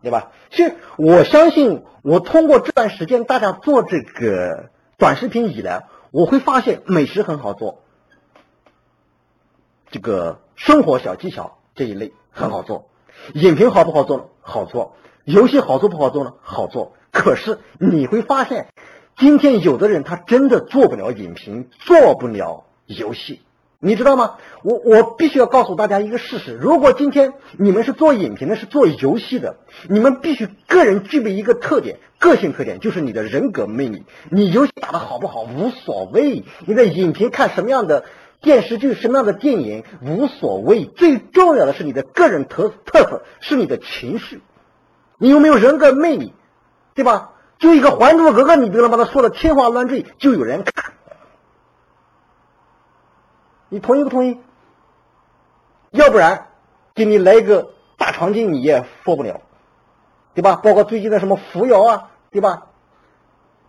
[0.00, 0.30] 对吧？
[0.50, 7.82] 其实我相信，我通过这段时间大家做这个短视频以来，我会发现美食很好做，
[9.90, 12.88] 这个生活小技巧这一类很好做。
[13.34, 14.30] 影评好不好做？
[14.40, 14.94] 好做。
[15.24, 16.32] 游戏好做不好做呢？
[16.40, 16.94] 好做。
[17.10, 18.68] 可是你会发现，
[19.16, 23.42] 今天有的人他真的做不了影评，做不了游戏，
[23.78, 24.36] 你知道吗？
[24.62, 29.56] 我我必须要告诉大家一个事实：如果今天你们是做影评的，是做游戏的，
[29.88, 34.04] 你们必须个人具备一个特点，个性特点就是你的人格魅力。
[34.30, 38.04] 你游戏打得好不好无所谓，你的影评看什么样的。
[38.40, 44.42] 电视剧什么样的电影无所谓，最重要的是你的个人特特色，是你的情绪，
[45.18, 46.32] 你有没有人格魅力，
[46.94, 47.32] 对吧？
[47.58, 50.92] 就一个《还珠格格》，你就能把它说的天花乱坠，就有人看，
[53.68, 54.38] 你同意不同意？
[55.90, 56.46] 要不然
[56.94, 59.40] 给你来一个大长今，你也说不了，
[60.34, 60.60] 对吧？
[60.62, 62.68] 包括最近的什么扶摇啊，对吧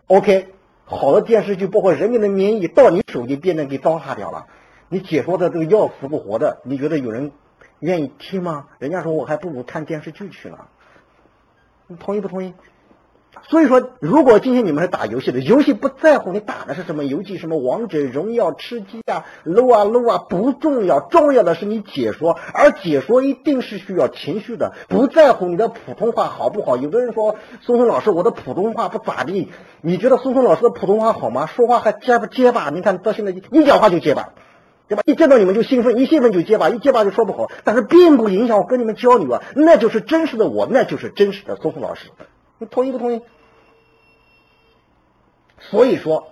[0.06, 0.54] ？OK，
[0.86, 4.46] 好的电视剧，包括《人民的名义》，到你手里变成给糟蹋掉了。
[4.90, 7.32] 你解说的这个要死不活的，你觉得有人
[7.80, 8.66] 愿意听吗？
[8.80, 10.58] 人家说我还不如看电视剧去呢。
[11.88, 12.54] 你同意不同意？
[13.44, 26.76] 所以说，如果今天你们是打游戏的，游戏不在乎你打的是什么游戏，什么王者荣耀、吃鸡啊、撸啊撸啊，不重要，重要的是你解说，而解说一定是需要情绪的，不在乎你的普通话好不好。
[26.76, 31.46] 有的人说，松松老师，我的普通话不咋地，你觉得松松老师的普通话好吗？
[31.46, 32.72] 说话还结不结巴？
[32.72, 34.34] 你看到现在一讲话就结巴。
[34.90, 35.04] 对吧？
[35.06, 42.10] 一见到你们就兴奋，一兴奋就结巴，一结巴就说不好，但是并不影响我跟你们交流啊，那就是真实的我，那就是真实的松松老师，
[42.58, 43.22] 你同意不同意？
[45.60, 46.32] 所以说，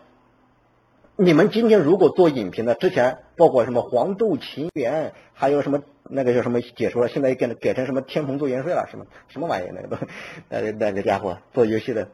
[1.16, 9.98] 你们今天如果做影评的，之前包括什么黄豆情缘，还有什么那个叫什么解说，现在又改改成什么天蓬做元帅了，什么什么玩意那个都，
[10.50, 12.10] 那那个家伙做游戏的，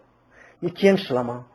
[0.60, 1.46] 你坚持了吗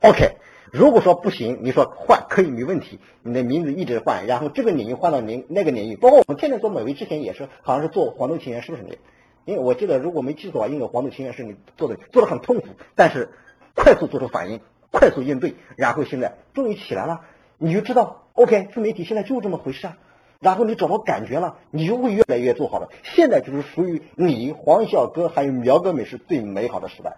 [0.00, 0.36] ？OK。
[0.72, 8.98] 如果说不行，你说换可以没问题，你的名字一直换，然后这个领域换到您那个领域，包括我们天天做美味之前也是，好像是做黄豆情缘，是不是你？
[9.46, 13.30] 因为我记得如果没记错啊，应该黄豆情缘是你做的，做的很痛苦，但是
[13.74, 14.60] 快速做出反应，
[14.92, 17.22] 快速应对，然后现在终于起来了，
[17.58, 19.98] 你就知道，OK，自媒体现在就这么回事啊。
[20.38, 22.88] 然后你找到感觉了，你就会越来越做好了。
[23.02, 27.16] 现在就是属于你黄小哥还有苗哥美是最美好的时代。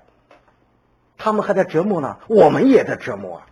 [1.16, 3.46] 他们还在折磨呢，我们也在折磨啊，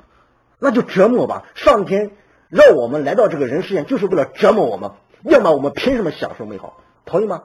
[0.59, 1.44] 那就折磨吧。
[1.55, 2.11] 上天
[2.49, 4.92] 让我们来到这个人世间，就是为了折磨我们。
[5.23, 6.81] 要么我们凭什么享受美好？
[7.05, 7.44] 同意吗？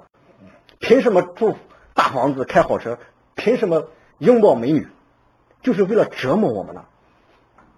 [0.80, 1.56] 凭什么住
[1.93, 2.97] 大房子、开好车？
[3.36, 4.88] 凭什么拥抱美女？
[5.62, 6.86] 就是为了折磨我们呢。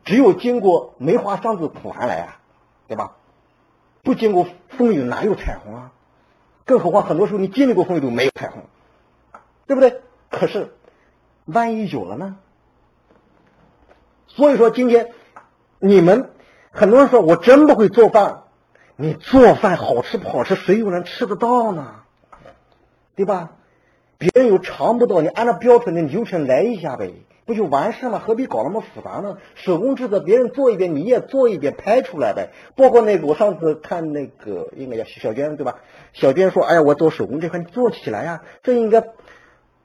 [0.05, 2.39] 只有经过梅花香自苦寒来啊，
[2.87, 3.15] 对吧？
[4.03, 5.91] 不经过风雨哪有彩虹啊？
[6.63, 8.63] 更何况很多时候你经历过风雨都没有彩虹，
[9.65, 10.01] 对不对？
[10.29, 10.75] 可是
[11.47, 12.37] 万一有了呢？
[14.27, 15.09] 所以说今天
[15.79, 16.29] 你们
[16.71, 18.43] 很多人说我真不会做饭，
[18.95, 21.95] 你做饭好吃不好吃，谁又能吃得到呢？
[23.15, 23.53] 对吧？
[24.19, 27.13] 别人又尝不到，你按照标准的流程来一下呗。
[27.45, 28.19] 不就完事了？
[28.19, 29.37] 何必搞那么复杂呢？
[29.55, 32.49] 手工制作，别人做一遍，你也做一遍，拍出来呗。
[32.75, 35.77] 包括那个，我上次看那个，应该叫小娟对吧？
[36.11, 39.01] 小娟说：“哎呀，我做手工这块，你做起来呀，这应该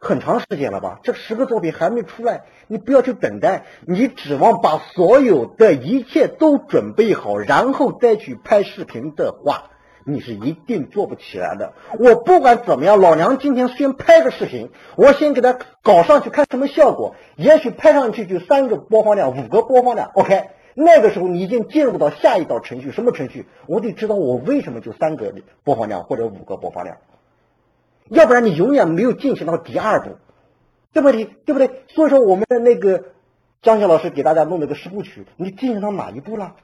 [0.03, 0.99] 很长时间了吧？
[1.05, 9.69] 这十个作品还没出来，你不要去等待，你指望把所有的一切都准备好，然后再去拍视频的话。”
[10.05, 11.75] 你是一定做不起来的。
[12.01, 17.15] 我不管怎么样，老娘今天先拍个视频，我先给他搞上去看什么效果。
[17.37, 20.49] 也许拍上去就三个播放量、五个播放量，OK。
[20.75, 23.47] 那个时候你已经进入到下一道程序，什么程序？
[23.69, 26.97] 我得知道我为什么就三个播放量或者五个播放量，
[28.12, 30.18] 要不然你永远没有进行到第二步，
[30.92, 31.25] 对不对？
[31.25, 31.85] 对不对？
[31.88, 33.05] 所以说我们的那个
[33.62, 36.55] 张晓老师给大家弄了个十部曲，你进行到哪一步了？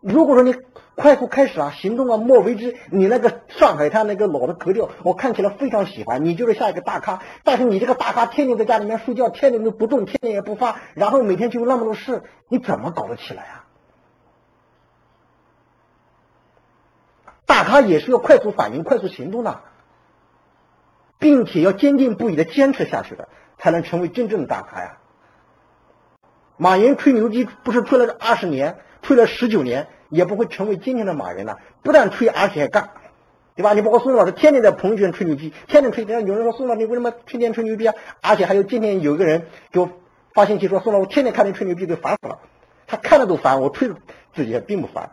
[0.00, 0.54] 如果说你
[0.94, 2.76] 快速开始啊，行动啊，莫为之。
[2.90, 6.24] 你那个上海滩那个老的格调，我看起来非常喜欢。
[6.24, 13.64] 你就是下一个大咖，但是你这个大咖天天在家里面睡觉，天天都不动，天天也不发，然后每天就有那么多事，你怎么搞得起来啊？
[17.46, 19.60] 大咖也是要快速反应、快速行动的，
[21.24, 24.98] 并且要坚定不移的坚持下去的，才能成为真正的大咖呀。
[26.58, 28.76] 马云吹牛逼不是吹了二十年？
[29.00, 32.90] 吹了十九年也不会成为今天的马云呢，不但吹，而且还干，
[33.54, 33.72] 对吧？
[33.72, 36.04] 你包括孙老师天天在朋友圈吹牛逼，天天吹。
[36.04, 37.94] 有人说孙老师你为什么天天吹牛逼啊？
[38.20, 39.88] 而且还有今天有一个人给我
[40.34, 42.40] 发信息说，孙老师我天天看你吹牛逼，给烦死了。
[42.86, 43.88] 他看着都烦，我吹
[44.34, 45.12] 自己也并不烦，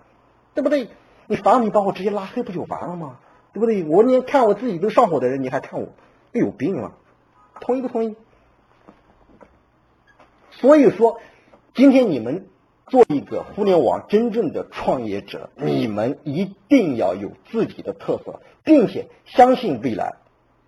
[0.56, 0.89] 对不对？
[1.28, 3.19] 你烦你把我直接拉黑不就完了吗？
[3.54, 3.84] 对不对？
[3.84, 5.90] 我连看我自己都上火的人，你还看我，
[6.32, 6.94] 有病啊！
[7.60, 8.16] 同意不同意？
[10.52, 11.20] 所以说，
[11.74, 12.48] 今天你们。
[12.88, 20.16] 做一个互联网真正的创业者，你们一定要有自己的特色，并且相信未来，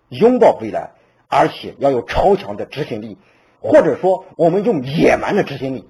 [0.07, 0.91] 拥抱未来，
[1.27, 3.17] 而且要有超强的执行力，
[3.59, 5.89] 或者说我们用野蛮的执行力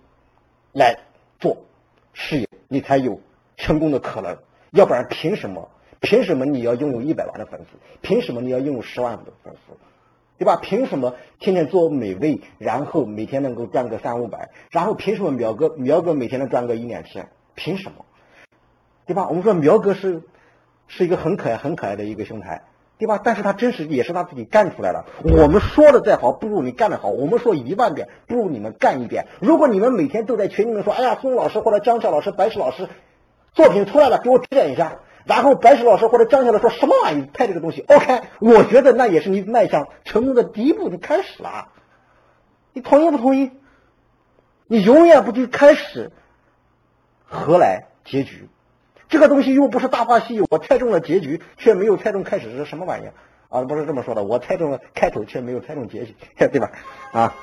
[0.71, 1.01] 来
[1.39, 1.57] 做
[2.13, 3.21] 事业，你才有
[3.55, 4.39] 成功的可能。
[4.71, 5.69] 要不然凭什么？
[6.03, 7.77] 凭什么你要拥有一百万的粉丝？
[8.01, 9.73] 凭什么你要拥有十万的粉丝？
[10.37, 10.59] 对吧？
[10.61, 14.49] 凭什么天天做美味，然后每天能够赚个三五百？
[14.69, 17.29] 然后凭什么苗哥苗哥每天能赚个一两千？
[17.55, 18.03] 凭什么？
[19.05, 19.27] 对吧？
[19.29, 20.23] 我们说苗哥是
[20.87, 22.63] 是一个很可爱很可爱的一个兄台，
[22.97, 23.21] 对吧？
[23.23, 25.05] 但是他真实也是他自己干出来的。
[25.23, 27.07] 我们说的再好，不如你干的好。
[27.07, 29.27] 我们说一万遍，不如你们干一遍。
[29.39, 32.89] 如果你们每天都在群里面说，哎呀，孙老师或者江笑老师、白石老师
[33.53, 34.99] 作品出来了，给我指点一下。
[35.25, 41.69] 然后白石老师或者张小老师说什么玩意拍这个东西？OK，我觉得那也是你迈向成功的第一步，你开始了。
[42.73, 43.51] 你同意不同意？
[44.67, 46.11] 你永远不去开始，
[47.25, 48.49] 何来结局？
[49.09, 53.07] 这个东西又不是大话西游，我猜中了结局，却没有猜中开始是什么玩意
[53.49, 53.61] 啊？
[53.61, 56.71] 不是这么说的，我猜中了开头，却没有猜中结局， 对吧？
[57.11, 57.35] 啊，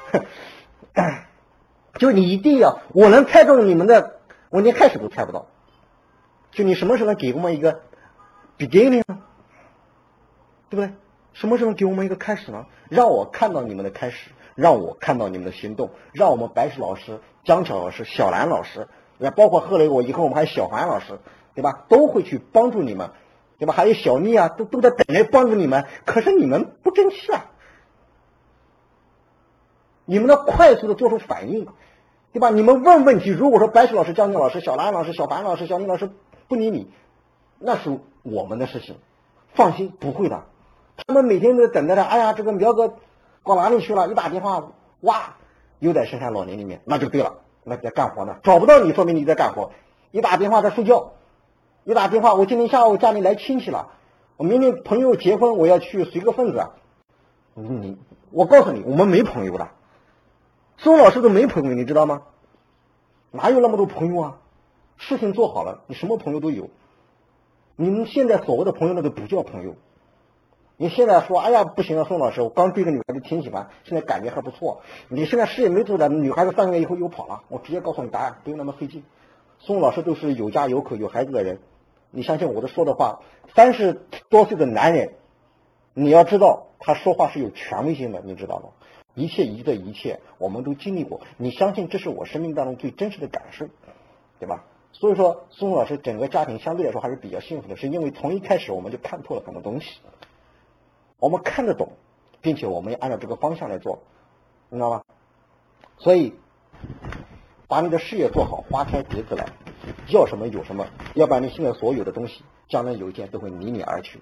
[1.95, 4.17] 就你一定要，我能猜中你们的，
[4.49, 5.47] 我连开始都猜不到。
[6.53, 7.81] 就你什么时候能给我们一个
[8.59, 9.23] beginning 呢？
[10.69, 10.93] 对不对？
[11.33, 12.67] 什么时候给我们一个开始呢？
[12.89, 18.89] 让我看到你们的开始，让我看到你们的行动，让我们白石老师、江巧老师、小兰老师，
[19.37, 21.19] 包括后来我以后我们还有小环老师，
[21.55, 21.85] 对吧？
[21.89, 23.11] 都会去帮助你们，
[23.59, 23.73] 对吧？
[23.73, 25.87] 还有小妮啊，都都在等着帮助你们。
[26.05, 27.47] 可是你们不争气啊！
[30.05, 31.69] 你们的快速的做出反应，
[32.33, 32.51] 对吧？
[32.51, 36.11] 你们问问题，如果说白石老师、江巧老师、小兰老师、小凡老师、小妮老师。
[36.51, 36.91] 不理你，
[37.61, 38.97] 那是我们的事情。
[39.55, 40.43] 放心，不会的。
[40.97, 42.03] 他们每天都等待着。
[42.03, 42.97] 哎呀，这个苗哥
[43.45, 44.09] 搞哪里去了？
[44.09, 45.37] 一打电话，哇，
[45.79, 48.39] 又在深山老林里面，那就对了，那在干活呢。
[48.43, 49.71] 找不到你，说明你在干活。
[50.11, 51.13] 一打电话在睡觉，
[51.85, 53.91] 一打电话，我今天下午家里来亲戚了，
[54.37, 56.67] 我明天朋友结婚，我要去随个份子。
[57.55, 57.97] 你，
[58.33, 59.69] 我告诉你，我们没朋友的。
[60.79, 62.23] 孙老师都没朋友，你知道吗？
[63.31, 64.39] 哪有那么多朋友啊？
[65.01, 66.69] 事情做好了，你什么朋友都有。
[67.75, 69.75] 你们现在所谓的朋友，那都不叫朋友。
[70.77, 74.83] 你现在说，哎呀，不行啊，宋老师，我刚追个女孩子挺喜欢，现在感觉还不错。
[75.09, 79.03] 你现在事业没做的，女孩子三个月以后又跑了，我直接告诉你答案，不用那么费劲。
[79.59, 81.61] 宋老师都是有家有口有孩子的人，
[82.11, 83.21] 你相信我的说的话。
[83.55, 85.15] 三十多岁的男人，
[85.95, 88.69] 你要知道他说话是有权威性的，你知道吗？
[89.15, 91.21] 一切一的一切，我们都经历过。
[91.37, 93.67] 你相信这是我生命当中最真实的感受，
[94.39, 94.65] 对吧？
[94.93, 100.01] 所以说，孙老师整个家庭相对来说还是比较幸福的，是因为从一开始我们就看透了很多东西，
[101.19, 101.93] 我们看得懂，
[102.41, 104.01] 并且我们要按照这个方向来做，
[104.69, 105.03] 你知道吗？
[105.97, 106.35] 所以，
[107.69, 109.47] 把你的事业做好，花开蝶子来，
[110.09, 114.21] 要什么有什么，要不然你现在所有的东西，将来有一天都会离你而去，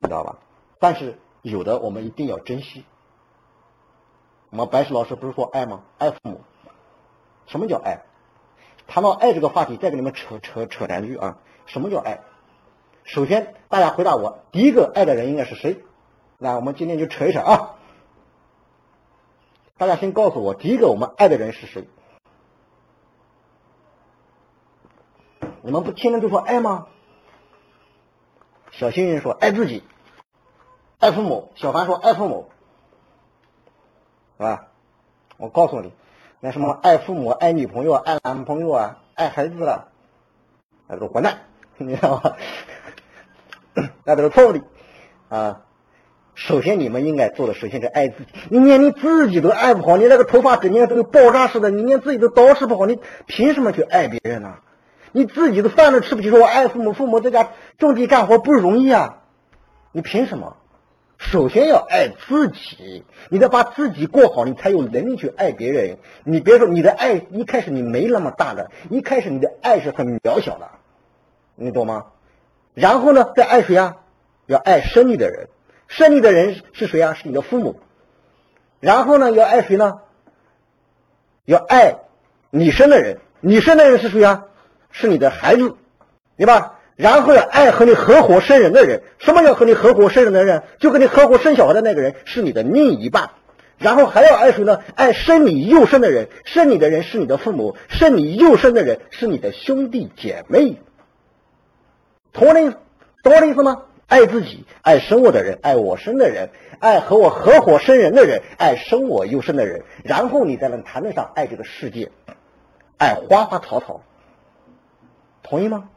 [0.00, 0.38] 你知道吧？
[0.78, 2.84] 但是有的我们一定要珍惜。
[4.50, 5.82] 我们白石老师不是说爱吗？
[5.98, 6.40] 爱父母。
[7.46, 8.02] 什么叫爱？
[8.86, 11.38] 谈到爱这个话题，再给你们扯扯扯两句啊。
[11.66, 12.20] 什么叫爱？
[13.04, 15.82] 首先，大家回答我，第一个爱的人应该是谁？
[16.38, 17.76] 来我们今天就扯一扯啊。
[19.76, 21.88] 大家先告诉我，第一个我们爱的人是谁？
[25.62, 26.86] 你们不天天都说爱吗？
[28.70, 29.82] 小幸运说爱自己，
[30.98, 31.52] 爱父母。
[31.56, 32.50] 小凡说爱父母。
[34.38, 34.68] 是吧？
[35.38, 35.92] 我告诉你，
[36.40, 39.88] 那什么爱父母、爱女朋友、爱男朋友啊、爱孩子了，
[40.86, 41.38] 那都是混蛋，
[41.78, 42.36] 你知道吗？
[44.04, 44.60] 那都是错误的
[45.28, 45.62] 啊！
[46.34, 48.30] 首先你们应该做的，首先是爱自己。
[48.50, 54.56] 你连你自己都爱不好，你那个头发整天都爆炸似的，你连自己都捯饬不好，你凭什么去爱别人呢？
[55.12, 59.22] 你自己的饭都吃不起，说我爱父母，父母在家种地干活不容易啊，
[59.92, 60.58] 你凭什么？
[61.18, 65.98] 首先要爱自己，你得把自己过好，你才有能力去爱别人。
[66.24, 70.68] 你别说你的爱一开始你没那么大的，一开始你的爱是很渺小的，
[71.54, 72.06] 你懂吗？
[72.74, 73.96] 然后呢，再爱谁啊？
[74.44, 75.48] 要爱生你的人，
[75.88, 77.14] 生你的人是谁啊？
[77.14, 77.80] 是你的父母。
[78.80, 80.00] 然后呢，要爱谁呢？
[81.46, 81.96] 要爱
[82.50, 84.44] 你生的人，你生的人是谁啊？
[84.90, 85.76] 是你的孩子，
[86.36, 86.75] 对吧？
[86.96, 90.62] 然后要爱和你合伙生人的人，什么叫和你合伙生人的人？
[90.80, 93.30] 就跟你合伙生小孩的那个人是你的另一半。
[93.78, 94.80] 然后还要爱谁呢？
[94.94, 100.78] 爱生你幼生的人，生你的人是你的父母，生你幼生的人是你的兄弟姐妹。
[102.32, 102.78] 同我的
[103.22, 103.82] 懂我的意思吗？
[104.06, 109.82] 爱自己，爱生我的人，爱我生的人，爱和我合伙生人的人，爱生我幼生的人。
[110.02, 112.10] 然后你才能谈得上爱这个世界，
[112.96, 114.00] 爱花花草草。
[115.42, 115.90] 同意吗？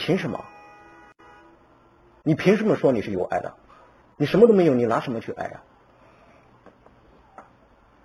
[0.00, 0.42] 凭什么？
[2.22, 3.52] 你凭什么说你是有爱的？
[4.16, 5.62] 你什么都没有，你拿什么去爱啊？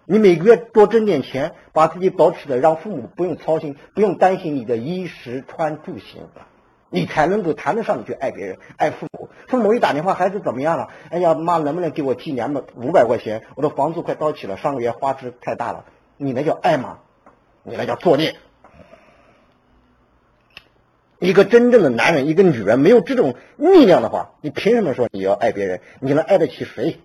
[0.04, 6.28] 你每个月多挣点钱，把自己保持的，让父母不用操心，不用担心你的衣食穿住行，
[6.90, 9.30] 你才能够谈得上你去爱别人，爱父母。
[9.48, 10.90] 父母一打电话，孩子怎么样了？
[11.10, 13.44] 哎呀，妈，能不能给我寄两百五百块钱？
[13.56, 15.86] 我的房租快到期了，上个月花支太大了。
[16.18, 17.00] 你那叫爱吗？
[17.64, 18.36] 你那叫作孽。
[21.20, 25.82] 一个真正的男人，一个女人没有这种力量的话，你凭什么说你要爱别人？
[26.00, 27.00] 你能爱得起谁？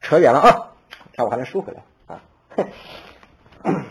[0.00, 0.72] 扯远了啊！
[1.14, 2.22] 看我还能收回来啊！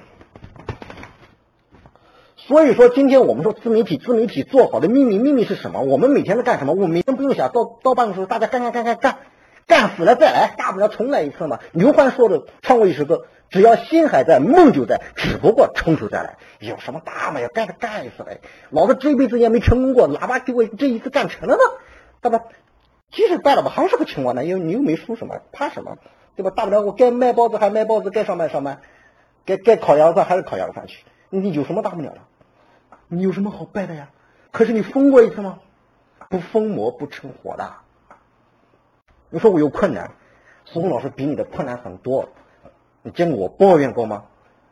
[2.36, 5.82] 所以说，今天我们说自媒体，自媒体做好的秘密，秘密是什么？
[5.82, 6.74] 我们每天在干什么？
[6.74, 9.18] 我们每天不用想到到办公室，大家干干干干干，
[9.68, 11.60] 干死了再来，大不了重来一次嘛。
[11.74, 13.26] 刘欢说的，唱过一首歌。
[13.50, 16.38] 只要心还在，梦就在，只不过从头再来。
[16.60, 17.40] 有什么大嘛？
[17.40, 18.42] 要干就干一次呗。
[18.70, 21.62] 老子这辈子也没成功过，哪怕给我这一次干成了呢？
[22.22, 22.42] 对吧？
[23.12, 24.46] 即使败了吧，还是个情况呢。
[24.46, 25.98] 因为你又没输什么，怕什么？
[26.36, 26.52] 对吧？
[26.52, 28.82] 大不了我该卖包子还卖包子，该上班上班，
[29.46, 31.04] 该该烤羊肉饭还是烤羊肉饭去。
[31.30, 32.20] 你有什么大不了的？
[33.08, 34.10] 你有什么好败的呀？
[34.52, 35.60] 可是你疯过一次吗？
[36.30, 37.74] 不疯魔不成活的。
[39.32, 40.12] 你说我有困难，
[40.66, 42.30] 苏红老师比你的困难很多。
[43.02, 44.26] 你见过我抱怨过吗？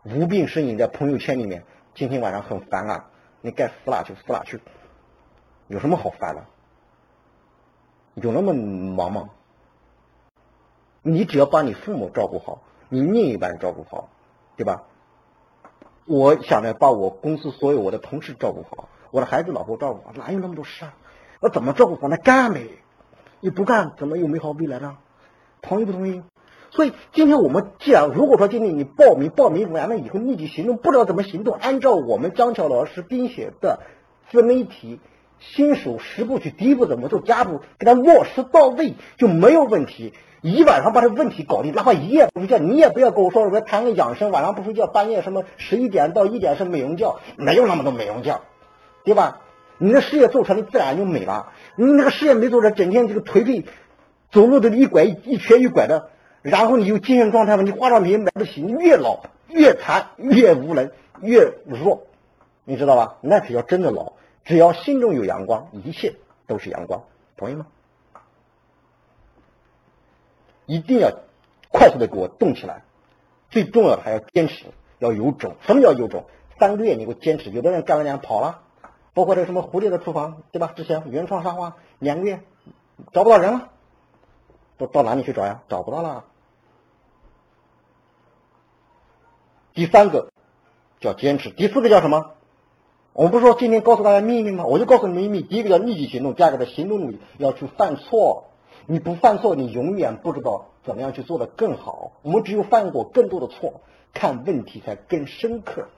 [0.03, 1.63] 无病呻吟在朋友圈里面，
[1.95, 3.09] 今天晚上很烦啊！
[3.41, 4.59] 你该死哪去死哪去，
[5.67, 6.45] 有什么好烦的？
[8.15, 9.29] 有那么忙吗？
[11.01, 14.09] 你只要把你父母照顾好，你另一半照顾好，
[14.57, 14.83] 对吧？
[16.05, 20.93] 我想着把我公司所有我的同事照顾好，我的孩子老婆照顾好，哪有那么多事啊？
[21.39, 22.07] 我怎么照顾好？
[22.07, 22.67] 那干呗！
[23.39, 24.97] 你不干怎么有美好未来呢？
[25.61, 26.23] 同意不同意？
[26.77, 33.79] 所以今天我们既然如果说今天你报名报名完了以后立即行动，不知道怎么行动，按照我们江桥老师编写的
[34.29, 34.99] 自媒体
[35.39, 40.13] 新手十步去，第一步怎么做，加步给他落实到位就没有问题。
[40.43, 48.39] 一晚上把这问题搞定，哪怕一夜不睡觉，你也不要跟我说我谈个养生，晚上不睡觉，半夜什么十一点到一点是美容觉，没有那么多美容觉，
[49.03, 49.41] 对吧？
[49.79, 51.47] 你的事业做成了，自然就美了。
[51.75, 53.65] 你那个事业没做成，整天这个颓废，
[54.31, 56.11] 走路都一拐一瘸一拐的。
[56.49, 57.63] 然后你有精神状态吗？
[57.63, 60.91] 你化妆品买不起，你越老越残越无能
[61.21, 62.07] 越弱，
[62.63, 63.17] 你知道吧？
[63.21, 64.13] 那才叫真的老。
[64.45, 66.15] 只要心中有阳光，一切
[66.47, 67.03] 都是阳光，
[67.35, 67.67] 同意吗？
[70.65, 71.11] 一定要
[71.69, 72.83] 快速的给我动起来。
[73.49, 74.67] 最重要的还要坚持，
[74.99, 75.55] 要有种。
[75.65, 76.25] 什么叫有种？
[76.57, 78.61] 三个月你给我坚持，有的人干了两年跑了，
[79.13, 80.71] 包括这个什么狐狸的厨房，对吧？
[80.75, 82.39] 之前原创沙发两个月
[83.11, 83.69] 找不到人了，
[84.77, 85.61] 都到哪里去找呀？
[85.67, 86.23] 找不到了。
[89.77, 90.31] 第三个
[90.99, 92.31] 叫坚持，第四个叫什么？
[93.13, 94.65] 我们不是说今天告诉大家秘密吗？
[94.65, 98.45] 我就告诉你们秘密，第一个叫立即行动，第二个在行动力要去犯错。
[98.87, 102.13] 你不犯错，你永远不知道怎么样去做得更好。
[102.23, 103.81] 我们只有犯过更多的错，
[104.15, 105.89] 看问题才更深刻，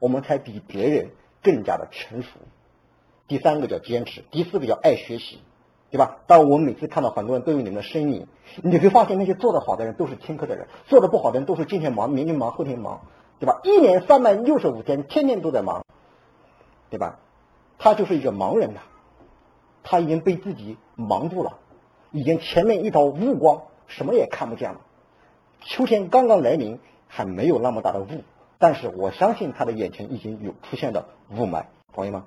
[0.00, 1.10] 我们才比别人
[1.40, 2.30] 更加的成熟。
[3.28, 5.38] 第三个叫坚持，第四个叫爱学习，
[5.92, 6.16] 对吧？
[6.26, 8.26] 当我们每次看到很多人都有你们的身影，
[8.60, 13.02] 你会发现那些做得好的人都是听课的人，做得不好的人都是今天忙明天忙后天忙，
[13.40, 13.58] 对吧？
[13.64, 15.84] 一年三百六十五天，天天都在忙，
[16.90, 17.18] 对吧？
[17.78, 18.80] 他就是一个盲人呐，
[19.82, 21.58] 他已经被自己忙住了。
[22.12, 24.80] 已经前面一道雾光，什么也看不见了。
[25.62, 26.78] 秋天刚刚来临，
[27.08, 28.06] 还没有那么大的雾，
[28.58, 31.64] 但是我相信他的眼前已经有出现的雾霾，
[31.94, 32.26] 同意吗。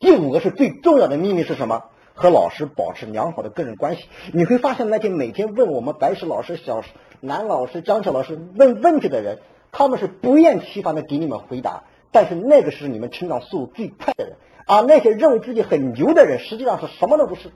[0.00, 1.84] 第五个是最重要的秘密是什么？
[2.14, 4.08] 和老师保持良好的个人关系。
[4.34, 6.82] 你会发现那些每天问我们白石老师、小
[7.20, 9.38] 南老师、张晓老师问问题的人，
[9.72, 17.50] 他们是不厌其烦的给你们回答，但是那个是你们成长速度最快的人，而那些认为自己很牛的人，实际上是什么都不是。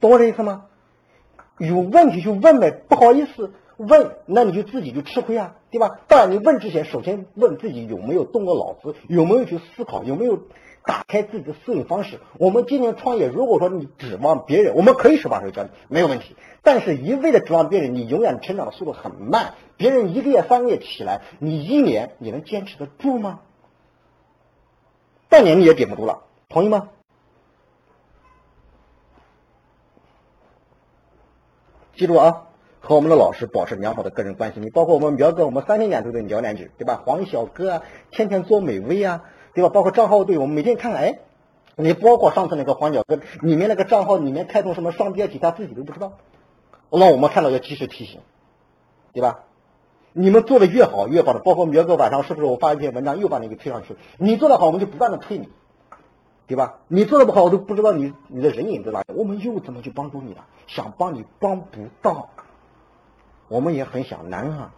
[0.00, 0.66] 懂我这意思吗？
[1.58, 6.00] 有问题就问呗，不好意思问，那你就自己就吃亏啊，对吧？
[6.08, 10.42] 当然，你问之前，首先问自己有没有动过脑子，有没有去思考，有没有
[10.84, 12.20] 打开自己的思维方式。
[12.38, 16.36] 我们今年创业，如果说你指望别人，我们可以手把手教你，没有问题。
[16.62, 19.54] 但是，一味的指望别人，你永远成长的速度很慢。
[19.76, 23.40] 别人一个月、三个月起来，你一年你能坚持得住吗？
[25.28, 26.88] 半年你也顶不住了，同意吗？
[31.96, 32.46] 记住啊，
[32.80, 34.60] 和我们的老师保持良好的个人关系。
[34.60, 37.02] 你包括我们苗哥，我们三天两头的聊两句，对吧？
[37.04, 39.22] 黄小哥啊，天天做美味啊，
[39.54, 39.70] 对吧？
[39.70, 41.20] 包括账号对我们每天看，哎，
[41.76, 46.12] 你包括上次那个黄小哥里面那个账号里面开通什么双标题，他自己都不知道，
[46.90, 48.20] 那我们看到要及时提醒，
[49.12, 49.40] 对吧？
[50.12, 53.96] 你们做的越好越棒的，包括苗哥晚上是不是我发一篇文章又把你给推上去？
[54.18, 55.48] 你做的好，我们就不断的推你。
[56.46, 56.80] 对吧？
[56.88, 59.14] 你做的不好，我都不知道你你的人影在哪里。
[59.14, 60.46] 我们又怎么去帮助你了？
[60.66, 62.30] 想帮你帮不到，
[63.46, 64.72] 我们也很想难啊。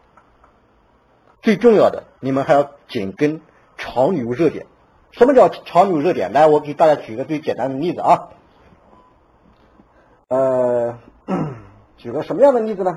[1.40, 3.40] 最重要的，你们还要紧跟
[3.82, 4.66] 潮流热点。
[5.10, 6.32] 什么叫潮流热点？
[6.32, 8.28] 来，我给大家举个最简单的例子啊。
[10.28, 10.98] 呃，
[11.98, 12.96] 举个什么样的例子呢？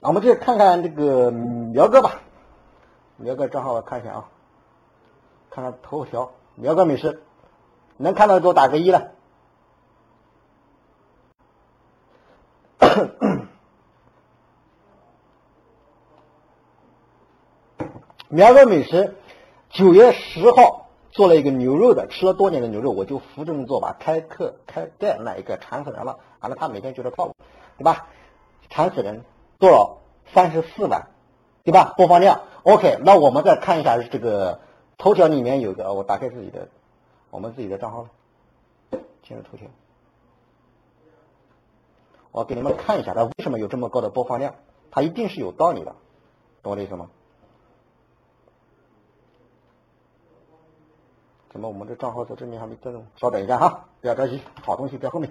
[0.00, 2.20] 那我们就看看这个苗哥吧。
[3.16, 4.28] 苗哥账号我看一下啊，
[5.50, 6.32] 看看头条。
[6.56, 7.22] 苗哥美食，
[7.96, 9.12] 能看到给我打个一了。
[18.30, 19.16] 苗哥美食
[19.68, 26.20] 九月十号做了一个牛肉的，吃了多年的牛肉，我就扶正做吧，开课开店那一个馋死人了。
[26.40, 27.34] 完了，他每天觉得套路，
[27.76, 28.06] 对吧？
[28.68, 29.24] 馋死人，
[29.58, 29.98] 多少？
[30.32, 31.08] 三十四万，
[31.64, 31.92] 对吧？
[31.96, 32.42] 播放量。
[32.62, 34.60] OK，那我们再看一下这个。
[34.96, 36.68] 头条里面有个，我打开自己的，
[37.30, 38.10] 我们自己的账号了，
[39.22, 39.66] 进入头条，
[42.30, 44.54] 我给你们看一下，它为什么有这么高的播放量？
[44.90, 45.96] 它一定是有道理的，
[46.62, 47.08] 懂我的意思吗？
[51.52, 53.04] 怎么我们的账号在这里还没登录？
[53.16, 55.28] 稍等一下哈，不要着急，好东西在后面。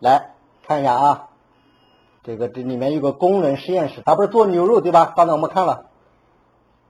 [0.00, 0.34] 来
[0.66, 1.30] 看一下啊，
[2.24, 5.12] 这个这里面有个工人实验室，他不是做牛肉对吧？
[5.14, 5.84] 刚才我们看了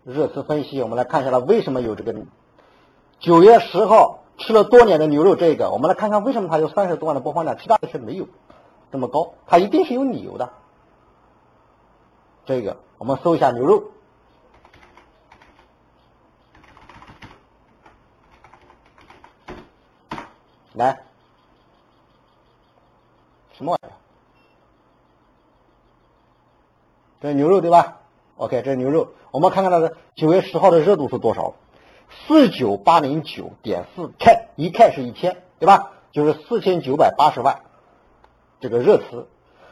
[0.04, 2.14] 热词分析，我们来看一下他为什么有这个
[3.18, 8.28] 九月十号吃了多年的牛肉这个，我们来看看为什么他有三十多万的播放量，其他的却没有
[8.92, 10.50] 这么高，他一定是有理由的。
[12.46, 13.82] 这个我们搜一下牛肉，
[20.74, 21.02] 来。
[23.56, 24.03] 什么玩意儿？
[27.24, 28.02] 这牛肉对吧
[28.36, 29.14] ？Ok 这是牛肉。
[29.30, 31.54] 我们看看它的九月十号的热度是多少？
[32.10, 35.92] 四九八零九点四 k 一 k 是一千对吧？
[36.12, 37.62] 就是四千九百八十万
[38.60, 39.26] 这个热词。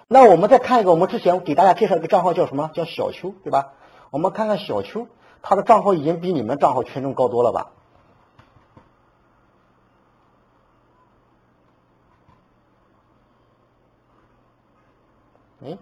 [0.08, 2.70] 那我们再看一个我们之前给大家介绍一个账号叫什么？
[2.72, 3.74] 叫小秋对吧？
[4.08, 5.06] 我们看看小秋
[5.42, 7.70] 他的账号已经比你们账号权重高多了吧？
[15.62, 15.76] 哎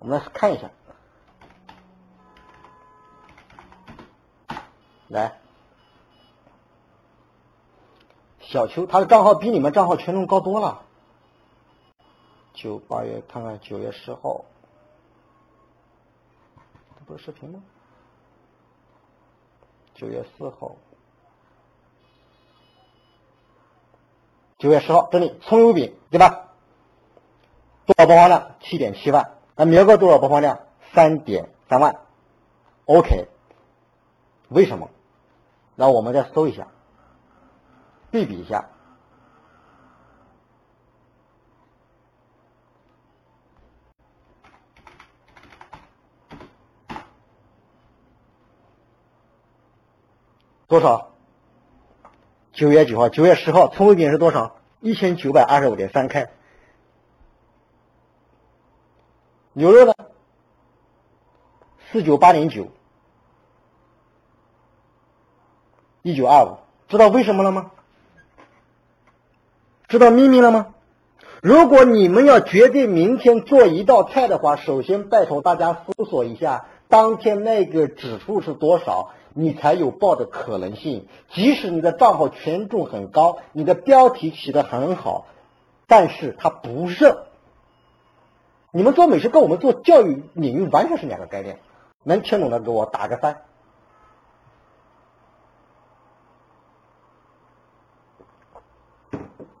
[0.00, 0.70] 我们来看一下，
[5.08, 5.38] 来，
[8.40, 10.86] 小邱他的账号比你们账号权重高多了。
[12.54, 14.46] 九八月看看九月十号，
[16.98, 17.62] 这不是视频吗？
[19.94, 20.76] 九月四号，
[24.56, 26.48] 九月十号，这里葱油饼对吧？
[27.84, 28.54] 多少播放量？
[28.60, 29.36] 七点七万。
[29.60, 30.60] 那苗哥多少播放量？
[30.94, 31.96] 三点三万。
[32.86, 33.28] OK，
[34.48, 34.88] 为什么？
[35.74, 36.68] 那我们再搜一下，
[38.10, 38.70] 对比一下。
[50.68, 51.10] 多少？
[52.54, 54.56] 九月九号，九月十号，葱油饼是多少？
[54.80, 56.28] 一千九百二十五点三 K。
[59.60, 59.92] 牛肉呢？
[61.92, 62.68] 四九八点九，
[66.00, 66.56] 一九二五。
[66.88, 67.70] 知道为什么了吗？
[69.86, 70.68] 知道秘密了吗？
[71.42, 79.10] 如果你们要决定明天做一道菜的话，首先拜托大家搜索一下当天那个指数是多少。
[79.34, 81.06] 你才有报的可能性。
[81.34, 85.26] 即使你的账号权重很高，你的标题起得很好，
[85.86, 87.26] 但是它不热。
[88.72, 91.58] 你们做美食跟我们做教育领域完全是两个概念。
[92.02, 93.42] 能听懂的给我打个三。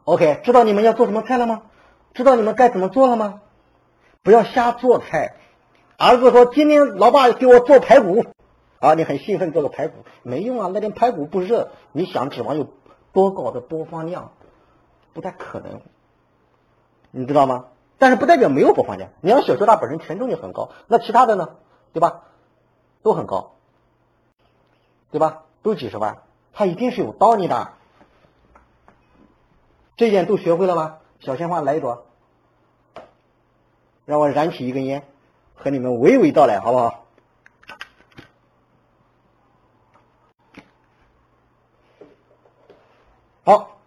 [0.04, 1.62] OK，知道你们要做什么菜了吗？
[2.14, 3.42] 知道你们该怎么做了吗？
[4.22, 5.36] 不要瞎做菜。
[5.96, 8.24] 儿子说：“今天老爸给我做排骨。”
[8.80, 12.66] 啊，你很兴奋做个排骨没用啊，那天排骨不热，你想指望有
[13.12, 14.32] 多高的播放量，
[15.12, 15.82] 不太可能，
[17.10, 17.66] 你知道吗？
[18.00, 19.10] 但是不代表没有播放量。
[19.20, 21.56] 你要小说它本身权重就很高，那其他的呢，
[21.92, 22.22] 对吧？
[23.02, 23.56] 都很高，
[25.10, 25.42] 对吧？
[25.62, 26.22] 都几十万，
[26.54, 27.74] 它一定是有道理的。
[29.96, 30.96] 这一点都学会了吗？
[31.20, 32.06] 小鲜花来一朵，
[34.06, 35.06] 让我燃起一根烟，
[35.54, 37.04] 和你们娓娓道来，好不好？
[43.44, 43.79] 好，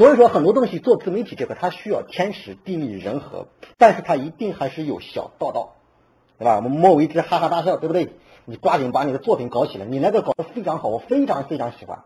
[0.00, 5.74] 所以说很多东西做自媒体这个，它需要天时地利人和，但是它一定还是有小道道，
[6.38, 6.56] 对吧？
[6.56, 8.14] 我们莫为之哈哈大笑，对不对？
[8.46, 11.98] 你抓紧把你的作品搞起来，你那个搞得非常好，我非常非常喜欢。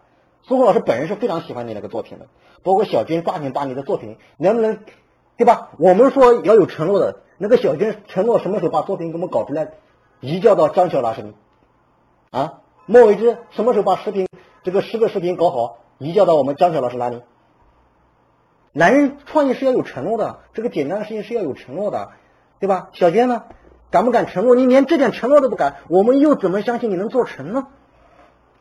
[0.42, 2.26] 苏红老师本人是非常喜欢你那个作品的，
[2.64, 4.80] 包括小军抓紧把你的作品，能不能，
[5.36, 5.70] 对吧？
[5.78, 9.68] 我们说要有承诺的，那个小军承诺什么时候把作品给我们搞出来，
[10.18, 11.34] 移交到张晓老师那里，
[12.30, 12.55] 啊？
[12.86, 14.26] 莫为之什么时候把视频？
[14.64, 17.22] 这个十个视频搞好，移交到我们张晓老师那里。
[18.77, 22.11] 男人创业是要有承诺的，这个简单的事情是要有承诺的，
[22.59, 22.91] 对吧？
[22.93, 23.45] 小娟呢，
[23.93, 24.57] 敢不敢承诺？
[24.57, 27.68] 你连这点承诺都不敢，我们又怎么相信你能做成呢？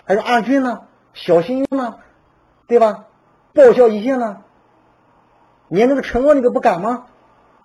[0.05, 0.81] 还有二军呢，
[1.13, 1.97] 小心呢，
[2.67, 3.05] 对吧？
[3.55, 4.43] 爆笑一线呢，
[5.67, 7.07] 连这个承诺你都不敢吗？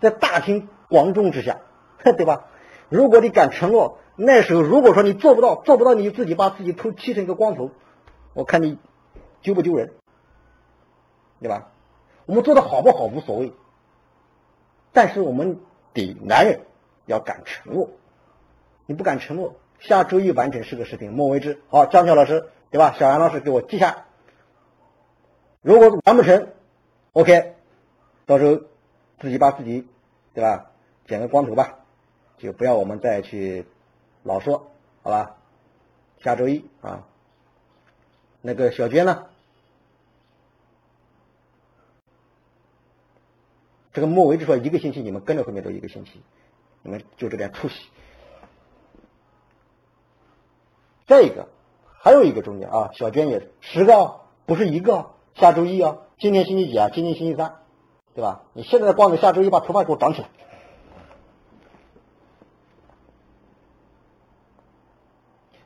[0.01, 1.59] 在大庭广众之下，
[2.03, 2.47] 对吧？
[2.89, 7.73] 如果你敢承诺，那时候如果说你做不到，做不到你就自己把自己头剃成一个光头。
[8.33, 8.79] 我看你
[9.43, 9.93] 丢不丢人，
[11.41, 11.69] 对吧？
[12.29, 13.55] 我们做的好不好无所谓，
[14.93, 15.61] 但是我们
[15.95, 16.61] 得男人
[17.07, 17.89] 要敢承诺。
[18.85, 21.63] 你不敢承诺，下周一完成十个视频，莫为之。
[21.71, 22.95] 好，张晓老师，对吧？
[22.99, 24.05] 小杨老师给我记下。
[25.63, 26.49] 如果完不成
[27.15, 27.55] ，OK，
[28.27, 28.61] 到时候
[29.21, 29.89] 自己把自己，
[30.35, 30.71] 对吧？
[31.07, 31.79] 剪个光头吧，
[32.37, 33.65] 就不要我们再去
[34.23, 34.71] 老说，
[35.03, 35.37] 好吧？
[36.23, 37.07] 下周一啊。
[38.43, 39.29] 那个小娟呢？
[43.99, 46.23] 这个莫为之说一个星期，你们跟着后面都一个星期，
[46.83, 47.75] 你们就这点出息。
[51.05, 51.49] 再一个，
[51.99, 55.11] 还有一个中间啊，小娟也十个，不是一个。
[55.35, 56.91] 下周一啊，今天星期几啊？
[56.91, 57.57] 今天星期三，
[58.15, 58.45] 对吧？
[58.53, 60.29] 你现在光着下周一把头发给我长起来。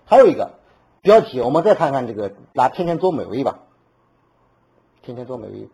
[0.07, 0.55] 还有一个。
[1.03, 3.59] 标题，我们再看看这个，拿天天做美味吧。
[5.03, 5.69] 天天做美味，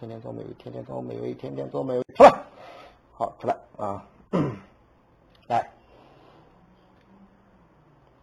[0.00, 2.44] 天天做美味，天天做美味，天天做美味，出来，
[3.12, 4.06] 好出来啊！
[5.46, 5.72] 来，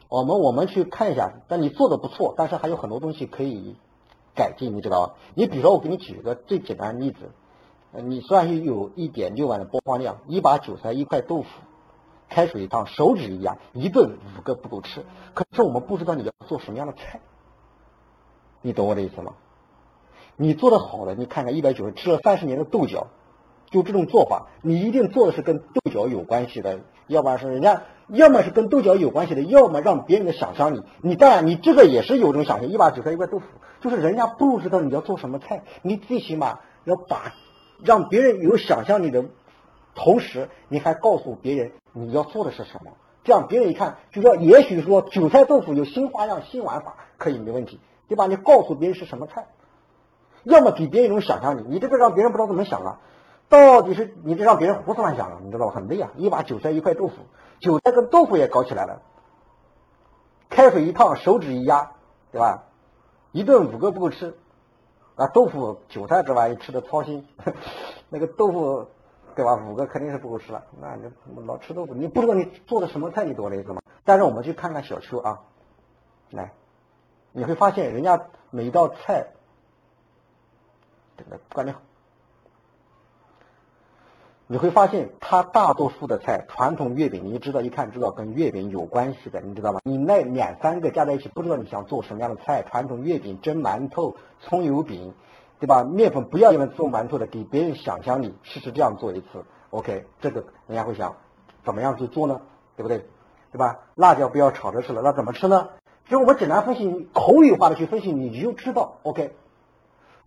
[0.10, 3.76] 我们我们去看一下，但你做的不错，但是还有很多东西可以
[4.34, 5.14] 改进，你知道吧？
[5.36, 7.30] 你比如说，我给你举一个最简单的例子，
[7.92, 11.48] 你虽然有一点六万的播放量，一把韭菜，一块豆腐。
[12.28, 15.06] 开水一烫，手指一样，一顿五个不够吃。
[15.36, 17.22] 可是我们不知道你要做什么样的菜，
[18.64, 19.36] 你懂我的意思吗？
[20.40, 23.08] 你做的好的，你看看一百九十吃了三十年的豆角，
[23.72, 33.46] 就这种做法，你一定做的是跟豆角有关系的，要不然是人家，要么是跟豆角有关系的，要么让别人的想象你，你当然你这个也是有种想象，一把韭菜一块豆腐，
[33.82, 37.34] 就是人家不知道你要做什么菜，你最起码要把
[37.84, 39.26] 让别人有想象力的
[39.96, 42.92] 同时，你还告诉别人你要做的是什么，
[43.24, 48.28] 这样别人一看就说，也许说韭菜豆腐有新花样、新玩法，可以没问题，对吧？
[48.28, 49.48] 你告诉别人是什么菜。
[50.48, 53.00] 要么给别人一种想象，力你这个让别人不知道怎么想啊，
[53.50, 55.74] 到底是你这让别人胡思乱想了，你知道吧？
[55.74, 57.14] 很累啊，一把韭菜一块豆腐，
[57.60, 59.02] 韭菜跟豆腐也搞起来了，
[60.50, 61.92] 开水一烫，手指一压，
[62.32, 62.64] 对吧？
[63.32, 64.38] 一顿五个不够吃，
[65.16, 67.28] 啊，豆腐韭菜这玩意吃的操心，
[68.10, 68.88] 那个豆腐，
[69.36, 69.56] 对吧？
[69.70, 71.12] 五个肯定是不够吃了，那你
[71.46, 73.82] 老吃豆腐，你不知道你做的什么菜，你懂我的意思吗？
[74.04, 75.40] 但是我们去看看小邱啊，
[76.32, 76.54] 来，
[77.32, 79.28] 你会发现人家每道菜。
[81.18, 81.76] 这个关掉。
[84.50, 89.82] 你会发现，它大多数的菜，传统月饼，你知道，一看知道跟月饼有关系的，你知道吗？
[89.84, 92.64] 你那两三个加在一起，不知道你想做什么样的菜。
[92.64, 95.14] 传统月饼、蒸馒头、葱油饼，
[95.60, 95.84] 对吧？
[95.84, 100.06] 面粉不要用来做馒头的，给别人想象你试试这样做一次，OK？
[100.22, 101.18] 这个人家会想，
[101.66, 102.40] 怎么样去做呢？
[102.78, 103.06] 对不对？
[103.52, 103.80] 对吧？
[103.96, 105.70] 辣椒不要炒着吃了，那怎么吃呢？
[106.08, 109.36] 就我们简单分析，口语化的去分析，你就知道，OK？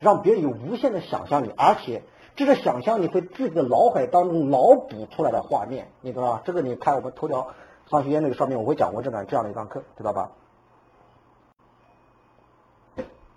[0.00, 2.02] 让别人有无限的想象力，而且
[2.34, 6.42] 这个想象力会自己的脑海当中脑补出来的画面，你知道吧？
[6.46, 7.48] 这个你看我们头条
[7.90, 10.30] 商学院那个上面我会讲过这个这样的一堂课，知道吧？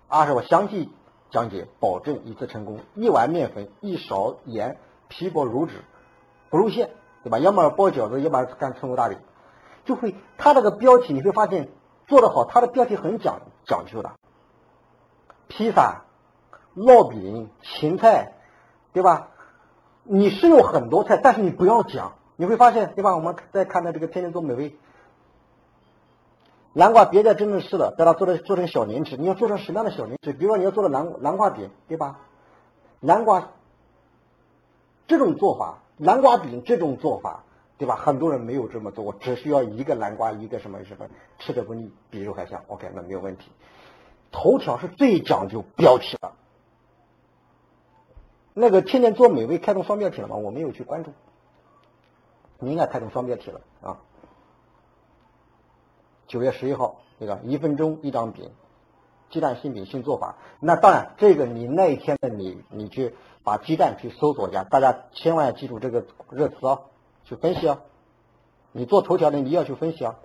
[0.08, 0.90] 二是我详细
[1.30, 2.80] 讲解，保证一次成功。
[2.94, 5.84] 一碗面粉，一勺盐，皮薄如纸，
[6.48, 6.92] 不露馅，
[7.24, 7.38] 对吧？
[7.38, 9.18] 要么包饺子，要么干葱油大饼，
[9.84, 11.68] 就会它这个标题你会发现
[12.06, 14.12] 做得好，它的标题很讲讲究的，
[15.48, 16.04] 披萨。
[16.76, 18.34] 烙饼、芹菜，
[18.92, 19.30] 对吧？
[20.02, 23.16] 你是有很多菜，但是你不要讲，你会发现，对吧？
[23.16, 24.76] 我们再看到这个天天做美味，
[26.72, 29.16] 南瓜别再真正吃了，把它做成做成小零食。
[29.16, 30.32] 你要做成什么样的小零食？
[30.32, 32.20] 比如说你要做的南南瓜饼，对吧？
[33.00, 33.52] 南瓜
[35.06, 37.44] 这种做法，南瓜饼这种做法，
[37.78, 37.96] 对吧？
[37.96, 41.06] 很多人没有这么做过，只需要一个南瓜，一个什么什么，
[41.38, 42.62] 吃的不腻，比肉还香。
[42.66, 43.50] OK，那没有问题。
[44.32, 46.32] 头条是最讲究标题的。
[48.54, 50.36] 那个天天做美味开通双标题了吗？
[50.36, 51.10] 我没有去关注，
[52.60, 53.98] 你应该开通双标题了啊。
[56.28, 58.52] 九月十一号，那个一分钟一张饼，
[59.28, 60.36] 鸡蛋新饼新做法。
[60.60, 66.82] 那当然，这个你那一天的你，你去把鸡蛋去搜索一下，大家千万要记住这个热词啊，
[67.24, 67.80] 去分析啊。
[68.70, 70.16] 你做头条的，你要去分析啊，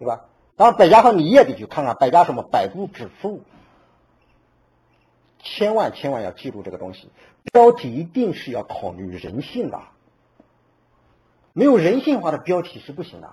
[0.00, 0.24] 对吧？
[0.56, 3.42] 当然，百家号你也得去看看百家什么百度指数。
[5.48, 7.08] 千万千万要记住这个东西，
[7.52, 9.80] 标题一定是要考虑人性的，
[11.52, 13.30] 没有人性化的标题是不行的。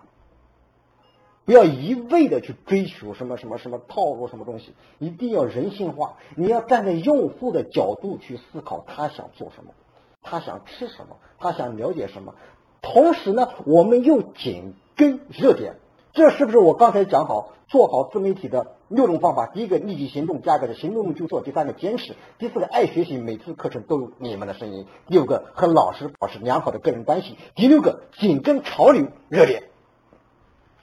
[1.46, 6.16] 不要一味的去追求什么什么什么套路什么东西，一定要人性化。
[6.38, 9.74] 你要站在用户的角度去思考，他想做什么，
[10.22, 12.36] 他想吃什么，他想了解什么。
[12.82, 15.76] 同时呢，我们又紧跟热点。
[16.14, 19.48] 这是不是我刚才讲好做好自媒体的六种方法？
[19.48, 24.86] 第一个立即行动，第二个是行动就做，第三个坚持，第四个爱学习，每次课程都有你们的声音。
[25.08, 27.36] 第五个和老师保持良好的个人关系。
[27.56, 29.64] 第六个紧跟潮流热点，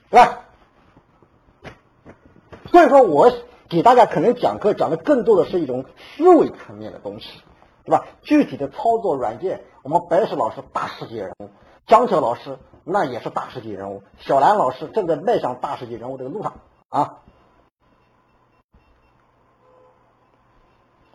[0.09, 0.41] 对吧？
[2.69, 3.31] 所以说我
[3.69, 7.29] 给大家可能讲课讲的更多的是一种思维层面的东西，
[7.85, 8.05] 对吧？
[8.21, 11.49] 具体的操作软件，我们白石老师大世界人物，
[11.87, 12.57] 江桥老师。
[12.83, 16.59] 那也是大世界人物，小兰老师正在迈向大世界人物这个路上
[16.89, 17.19] 啊！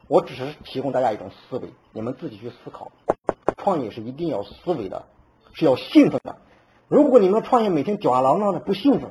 [0.09, 2.93] 我只是提供大家一种思维，你们自己去思考。
[3.57, 5.07] 创业是一定要思维的，
[5.53, 6.37] 是要兴奋的。
[6.87, 9.11] 如果你们创业每天吊儿郎当的不兴奋，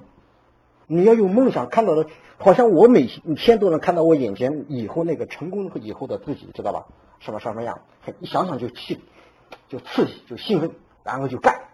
[0.88, 6.86] 你要有梦想，看到的，好像我每天都能看到我眼前以后那个成功以后的自己，知道吧？
[7.20, 7.82] 什么什么样？
[8.22, 9.02] 一想想就气，
[9.68, 10.72] 就刺激，就兴奋，
[11.04, 11.65] 然后就干。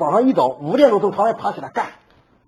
[0.00, 1.88] 早上一早五点多从床上爬起来干，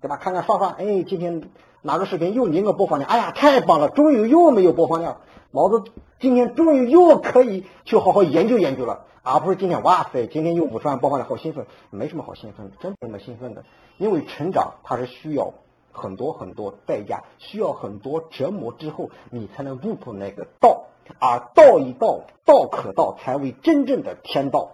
[0.01, 0.17] 对吧？
[0.17, 1.51] 看看刷刷，哎，今天
[1.83, 3.07] 哪个视频又零个播放量？
[3.07, 3.89] 哎呀，太棒了！
[3.89, 5.17] 终于又没有播放量，
[5.51, 5.83] 老子
[6.19, 11.67] 今天终于又可以去好好研究研究了，而不是今天哇塞，今天又五十万播放量，好兴奋！
[11.91, 13.63] 没什么好兴奋的，真没什么兴奋的，
[13.99, 15.53] 因为成长它是需要
[15.91, 20.85] 很多很多代价，需要很多折磨之后，你才能悟出那个道，
[21.19, 24.71] 而道一道，道可道，才为真正的天道。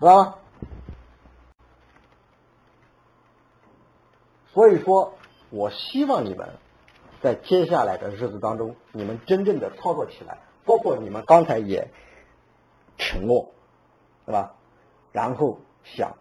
[0.00, 0.38] 是吧？
[4.54, 5.14] 所以说，
[5.50, 6.48] 我希望你们
[7.22, 11.90] 在接下来的日子当中，你们真正的操作起来，包括你们刚才也
[12.96, 13.52] 承诺，
[14.24, 14.54] 对吧？
[15.12, 16.16] 然后想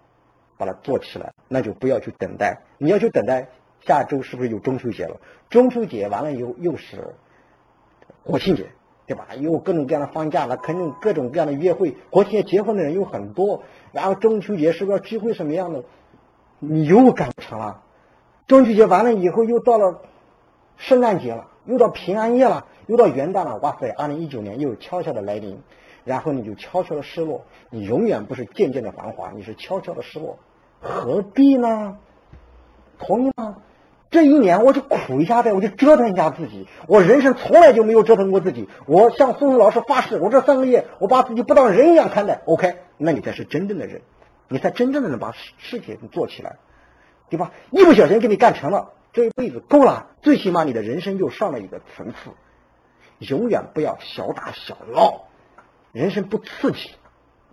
[0.58, 2.62] 把它做起来，那就不要去等待。
[2.78, 3.48] 你要去等待，
[3.88, 5.22] 下周是不是有中秋节了？
[5.50, 7.16] 中秋节完了以后又是
[8.24, 8.72] 国庆节，
[9.10, 9.26] 对吧？
[9.39, 11.97] 有各种各样的放假了，肯定各种各样的约会。
[12.12, 15.84] 国庆节结婚的人有很多，然后中秋节是不是聚会什么样的？
[16.60, 17.82] 你又赶不上了。
[18.45, 20.01] 中秋节完了以后，又到了
[20.78, 23.57] 圣诞节了，又到平安夜了，又到元旦了。
[23.57, 25.60] 哇塞，二零一九年又悄悄的来临，
[26.05, 27.41] 然后你就悄悄的失落。
[27.72, 30.38] 你永远不是渐渐的繁华，你是悄悄的失落，
[30.82, 31.97] 何必呢？
[32.99, 33.55] 同意吗？
[34.12, 36.68] 这一年我就苦一下呗，我就折腾一下自己。
[36.88, 38.68] 我人生从来就没有折腾过自己。
[38.88, 42.41] 我向宋老师发誓，我这三个月我把自己不当人一样看待。
[42.45, 44.01] OK，那你才是真正的人，
[44.47, 46.57] 你才真正的能把事事情做起来，
[47.30, 47.51] 对吧？
[47.70, 52.32] 一不小心给你干成了，这一辈子够了，最起码你的人生又上了一个层次。
[53.20, 55.26] 永远不要小打小闹，
[55.91, 56.95] 人生不刺激，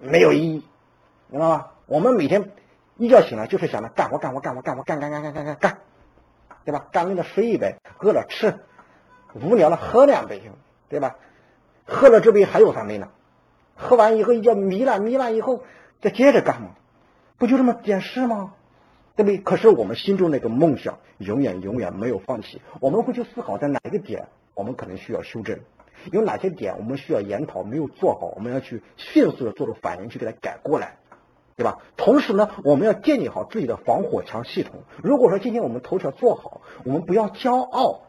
[0.01, 0.65] 没有意义，
[1.29, 1.67] 明白吗？
[1.87, 2.53] 我们每天
[2.97, 5.79] 一觉醒来就是想着干活干活干活干活干干干干干干干。
[6.67, 6.89] 对吧？
[6.91, 8.59] 干累了睡一杯，饿了吃，
[9.35, 10.43] 无聊了喝两杯，
[10.89, 11.17] 对吧？
[11.87, 13.09] 喝了这杯还有三杯呢，
[13.77, 15.63] 喝完以后一觉迷了，迷了以后
[16.01, 16.71] 再接着干嘛？
[17.39, 18.55] 不就这么点事吗？
[19.15, 19.39] 对不对？
[19.39, 22.61] 可是我们心中那个梦想永远永远没有放弃。
[22.81, 25.61] 我们会去思考在哪一个点我们可能需要修正，
[26.11, 30.97] 有哪些点我们需要研讨没有做好，我们要去迅速的做出反应去给它改过来。
[31.57, 31.79] 对吧？
[31.97, 34.83] 同时呢，我们要建立好自己的防火墙系统。
[35.03, 38.03] 如果说今天我们头条做好，我们不要骄傲，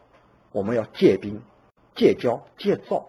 [0.52, 1.40] 我们要戒兵、
[1.94, 3.08] 戒骄、戒躁。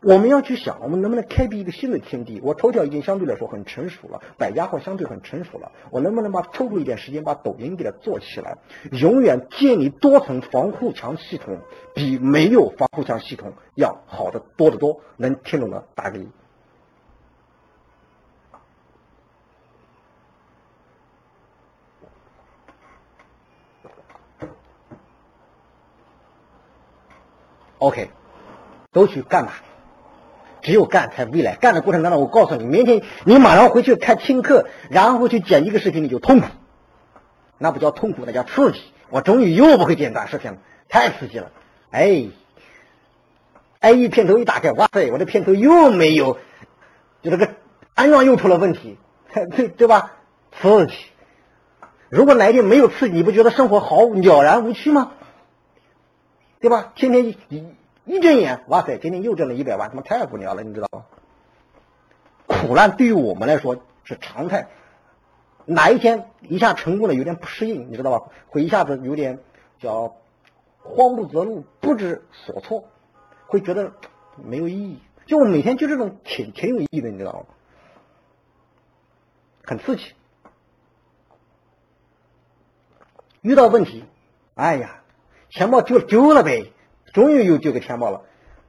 [0.00, 2.40] 我们要去想，我们能不能开辟一个新的天地？
[2.42, 8.56] 我头条已经相对来说很成熟了，百家号相对很成熟了，我能不能把抽出一点时间把抖音给它做起来？
[8.92, 11.58] 永远建立多层防护墙系统，
[11.94, 15.00] 比没有防护墙系统要好的多得多。
[15.18, 16.28] 能听懂的打个一。
[27.78, 28.10] OK，
[28.92, 29.54] 都去干吧，
[30.62, 31.56] 只有干才未来。
[31.56, 36.46] 干的过程当中，我告诉你，明天你马上回去看听课，然后去剪一个视频，你就痛苦。
[37.58, 38.80] 那不叫痛苦，那叫刺激。
[39.10, 40.58] 我终于又不会剪短视频了，
[40.88, 41.50] 太刺激了。
[41.90, 42.26] 哎，
[43.80, 46.38] 哎，一片头一打开，哇塞，我的片头又没有，
[47.22, 47.50] 就这个
[47.94, 48.98] 安装又出了问题，
[49.54, 50.12] 对对吧？
[50.52, 50.94] 刺激。
[52.08, 55.12] 如果哪一天没有刺激，你不觉得生活好了然无趣吗？
[56.64, 56.92] 对吧？
[56.94, 57.74] 天天一一
[58.06, 61.04] 一睁眼，哇塞，今天又挣了一百万，他妈太无聊了，你知道吗？
[62.46, 64.70] 苦难对于我们来说是常态，
[65.66, 68.30] 哪一天一下成功了，有点不适应，你知道吧？
[68.48, 69.40] 会一下子有点
[69.78, 70.16] 叫
[70.78, 72.88] 慌不择路、不知所措，
[73.46, 73.92] 会觉得
[74.42, 75.02] 没有意义。
[75.26, 77.46] 就我每天就这种挺挺有意义的，你知道吗？
[79.64, 80.14] 很刺激，
[83.42, 84.06] 遇到问题，
[84.54, 85.02] 哎呀。
[85.54, 86.72] 钱包丢丢了呗，
[87.12, 88.22] 终于又丢个钱包了，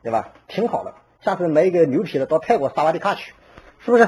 [0.03, 0.33] 对吧？
[0.47, 3.33] 挺好的，下次买一个牛皮的到泰国萨瓦迪卡去，
[3.79, 4.07] 是不是？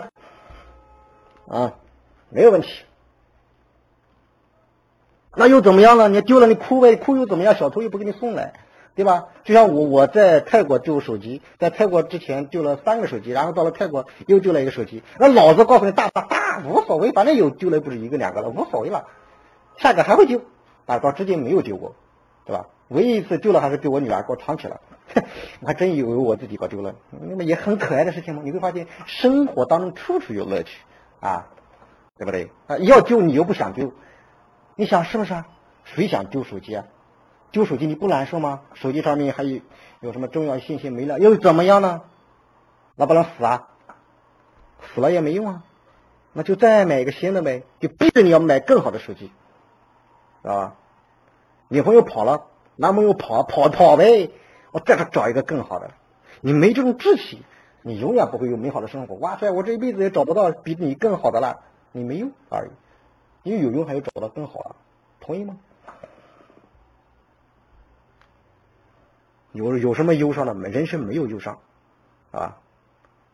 [1.48, 1.74] 啊，
[2.30, 2.68] 没有问题。
[5.36, 6.08] 那又怎么样呢？
[6.08, 7.56] 你丢了你哭呗，哭又怎么样？
[7.56, 8.54] 小偷又不给你送来，
[8.94, 9.30] 对吧？
[9.44, 15.02] 就像我我在泰国丢手机，在泰国之前丢了三个手机，然后到了泰国又丢了一个手机。
[15.18, 19.08] 那老子告诉你大大大无所谓，反正有丢了不是一个两个了，无所谓了，
[19.78, 20.42] 下个还会丢，
[20.86, 21.96] 啊，到至今没有丢过。
[22.48, 22.66] 对吧？
[22.88, 24.80] 唯一一次丢了还是被我女儿给我藏起来，
[25.60, 26.96] 我还真以为我自己搞丢了。
[27.12, 28.42] 那么也很可爱的事情嘛。
[28.46, 30.80] 你会发现生活当中处处有乐趣
[31.20, 31.48] 啊，
[32.18, 32.50] 对不对？
[32.68, 33.92] 啊，要丢你又不想丢，
[34.76, 35.48] 你想是不是啊？
[35.84, 36.86] 谁想丢手机啊？
[37.52, 38.62] 丢手机你不难受吗？
[38.74, 39.60] 手机上面还有
[40.00, 42.04] 有什么重要信息没了又怎么样呢？
[42.96, 43.68] 那不能死啊？
[44.94, 45.64] 死了也没用啊，
[46.32, 49.32] 那就再买一个新的呗，就逼着你要买更好的手机，
[50.42, 50.76] 知道吧？
[51.70, 52.46] 女朋友跑了，
[52.76, 54.32] 男朋友跑跑跑呗，
[54.72, 55.92] 我再找一个更好的。
[56.42, 57.44] 你没这种志气，
[57.82, 59.16] 你永远不会有美好的生活。
[59.16, 61.62] 哇塞，我这一辈子也找不到比你更好的了，
[61.92, 62.70] 你没用而已。
[63.44, 64.76] 因为有用还有找到更好的，
[65.20, 65.58] 同意吗？
[69.52, 70.54] 有有什么忧伤的？
[70.70, 71.60] 人生没有忧伤，
[72.32, 72.58] 啊。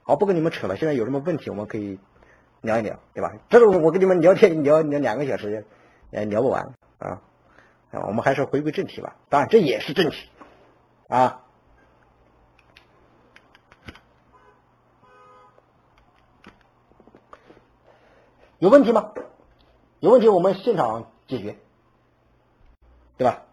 [0.04, 0.76] 好，不跟你们扯了。
[0.76, 2.00] 现在有什么问题，我们可以
[2.62, 3.34] 聊一聊，对吧？
[3.50, 5.66] 这种我跟你们聊天聊聊两个小时
[6.12, 7.22] 也聊不完啊。
[8.02, 9.16] 我们还是回归正题吧。
[9.30, 10.30] 当然，这也是正题
[11.08, 11.42] 啊。
[18.60, 19.14] 有问题吗？
[20.00, 21.58] 有问题，我们现场解决，
[23.18, 23.44] 对吧？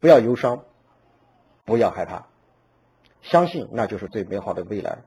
[0.00, 0.64] 不要忧伤，
[1.64, 2.26] 不要害怕，
[3.22, 4.98] 相信那就是最美好的未来。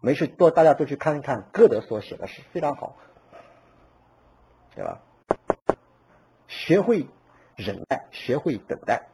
[0.00, 2.96] 没事多，大家都去看一看歌德所写的诗，非常好，
[4.74, 5.00] 对吧？
[6.64, 7.08] 学会
[7.56, 9.08] 忍耐，学会等待。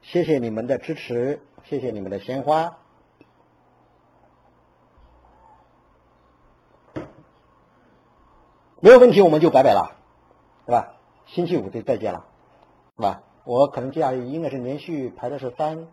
[0.00, 2.78] 谢谢你们的支持，谢谢你们的鲜花。
[8.80, 9.96] 没有问题，我们就拜拜了，
[10.66, 10.94] 对吧？
[11.26, 12.24] 星期五就再见了，
[12.96, 13.22] 是吧？
[13.44, 15.88] 我可能接下来应该是连续排的是三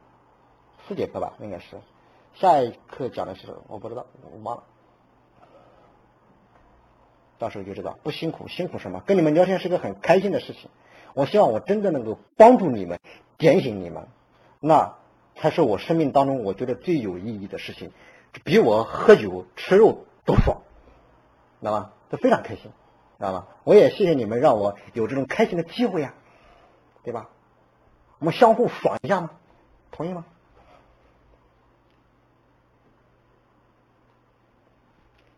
[0.88, 1.78] 四节课吧，应该是。
[2.36, 4.64] 下一课讲的是我不知道，我忘了，
[7.40, 7.98] 到时候就知道。
[8.04, 9.02] 不辛苦，辛苦什么？
[9.06, 10.70] 跟你们聊天是个很开心的事情。
[11.14, 13.00] 我希望我真的能够帮助你们，
[13.38, 14.08] 点醒你们，
[14.60, 14.96] 那
[15.36, 17.92] 才是我生命当中我觉得最有意义的事情，
[18.44, 20.62] 比我喝酒吃肉都爽，
[21.62, 21.92] 知道吗？
[22.18, 22.72] 非常开心，
[23.18, 23.48] 知道吗？
[23.64, 26.14] 我也谢谢你们让我有这种开心的机会呀，
[27.04, 27.30] 对吧？
[28.20, 29.32] 我们相互爽一下吗？
[29.92, 30.26] 同意吗？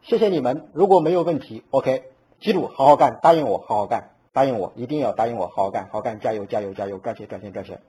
[0.04, 4.12] 谢谢你们，如果没有问题，OK，记住好好干，答应我好好干。
[4.32, 7.82] 答应我，一定要答应我，好好干，好干，加油，加油，加油，赚钱，赚钱，赚钱。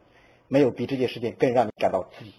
[0.48, 2.32] 没有比这件事情更让你感到刺激，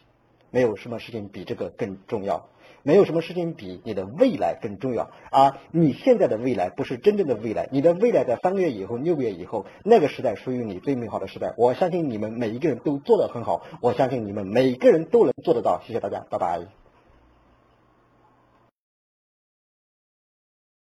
[0.51, 2.47] 没有什么事情比这个更重要，
[2.83, 5.11] 没有什么事情比你的未来更重要。
[5.31, 11.53] 而你现在的未来不是真正的未来，你的未来在三个月以后、六个月以后，那个时代属于你最美好的时代。
[11.57, 15.81] 我相信你们每一个人都做得很好，我相信你们每个人都能做得到。
[15.85, 16.88] 谢谢大家，拜拜。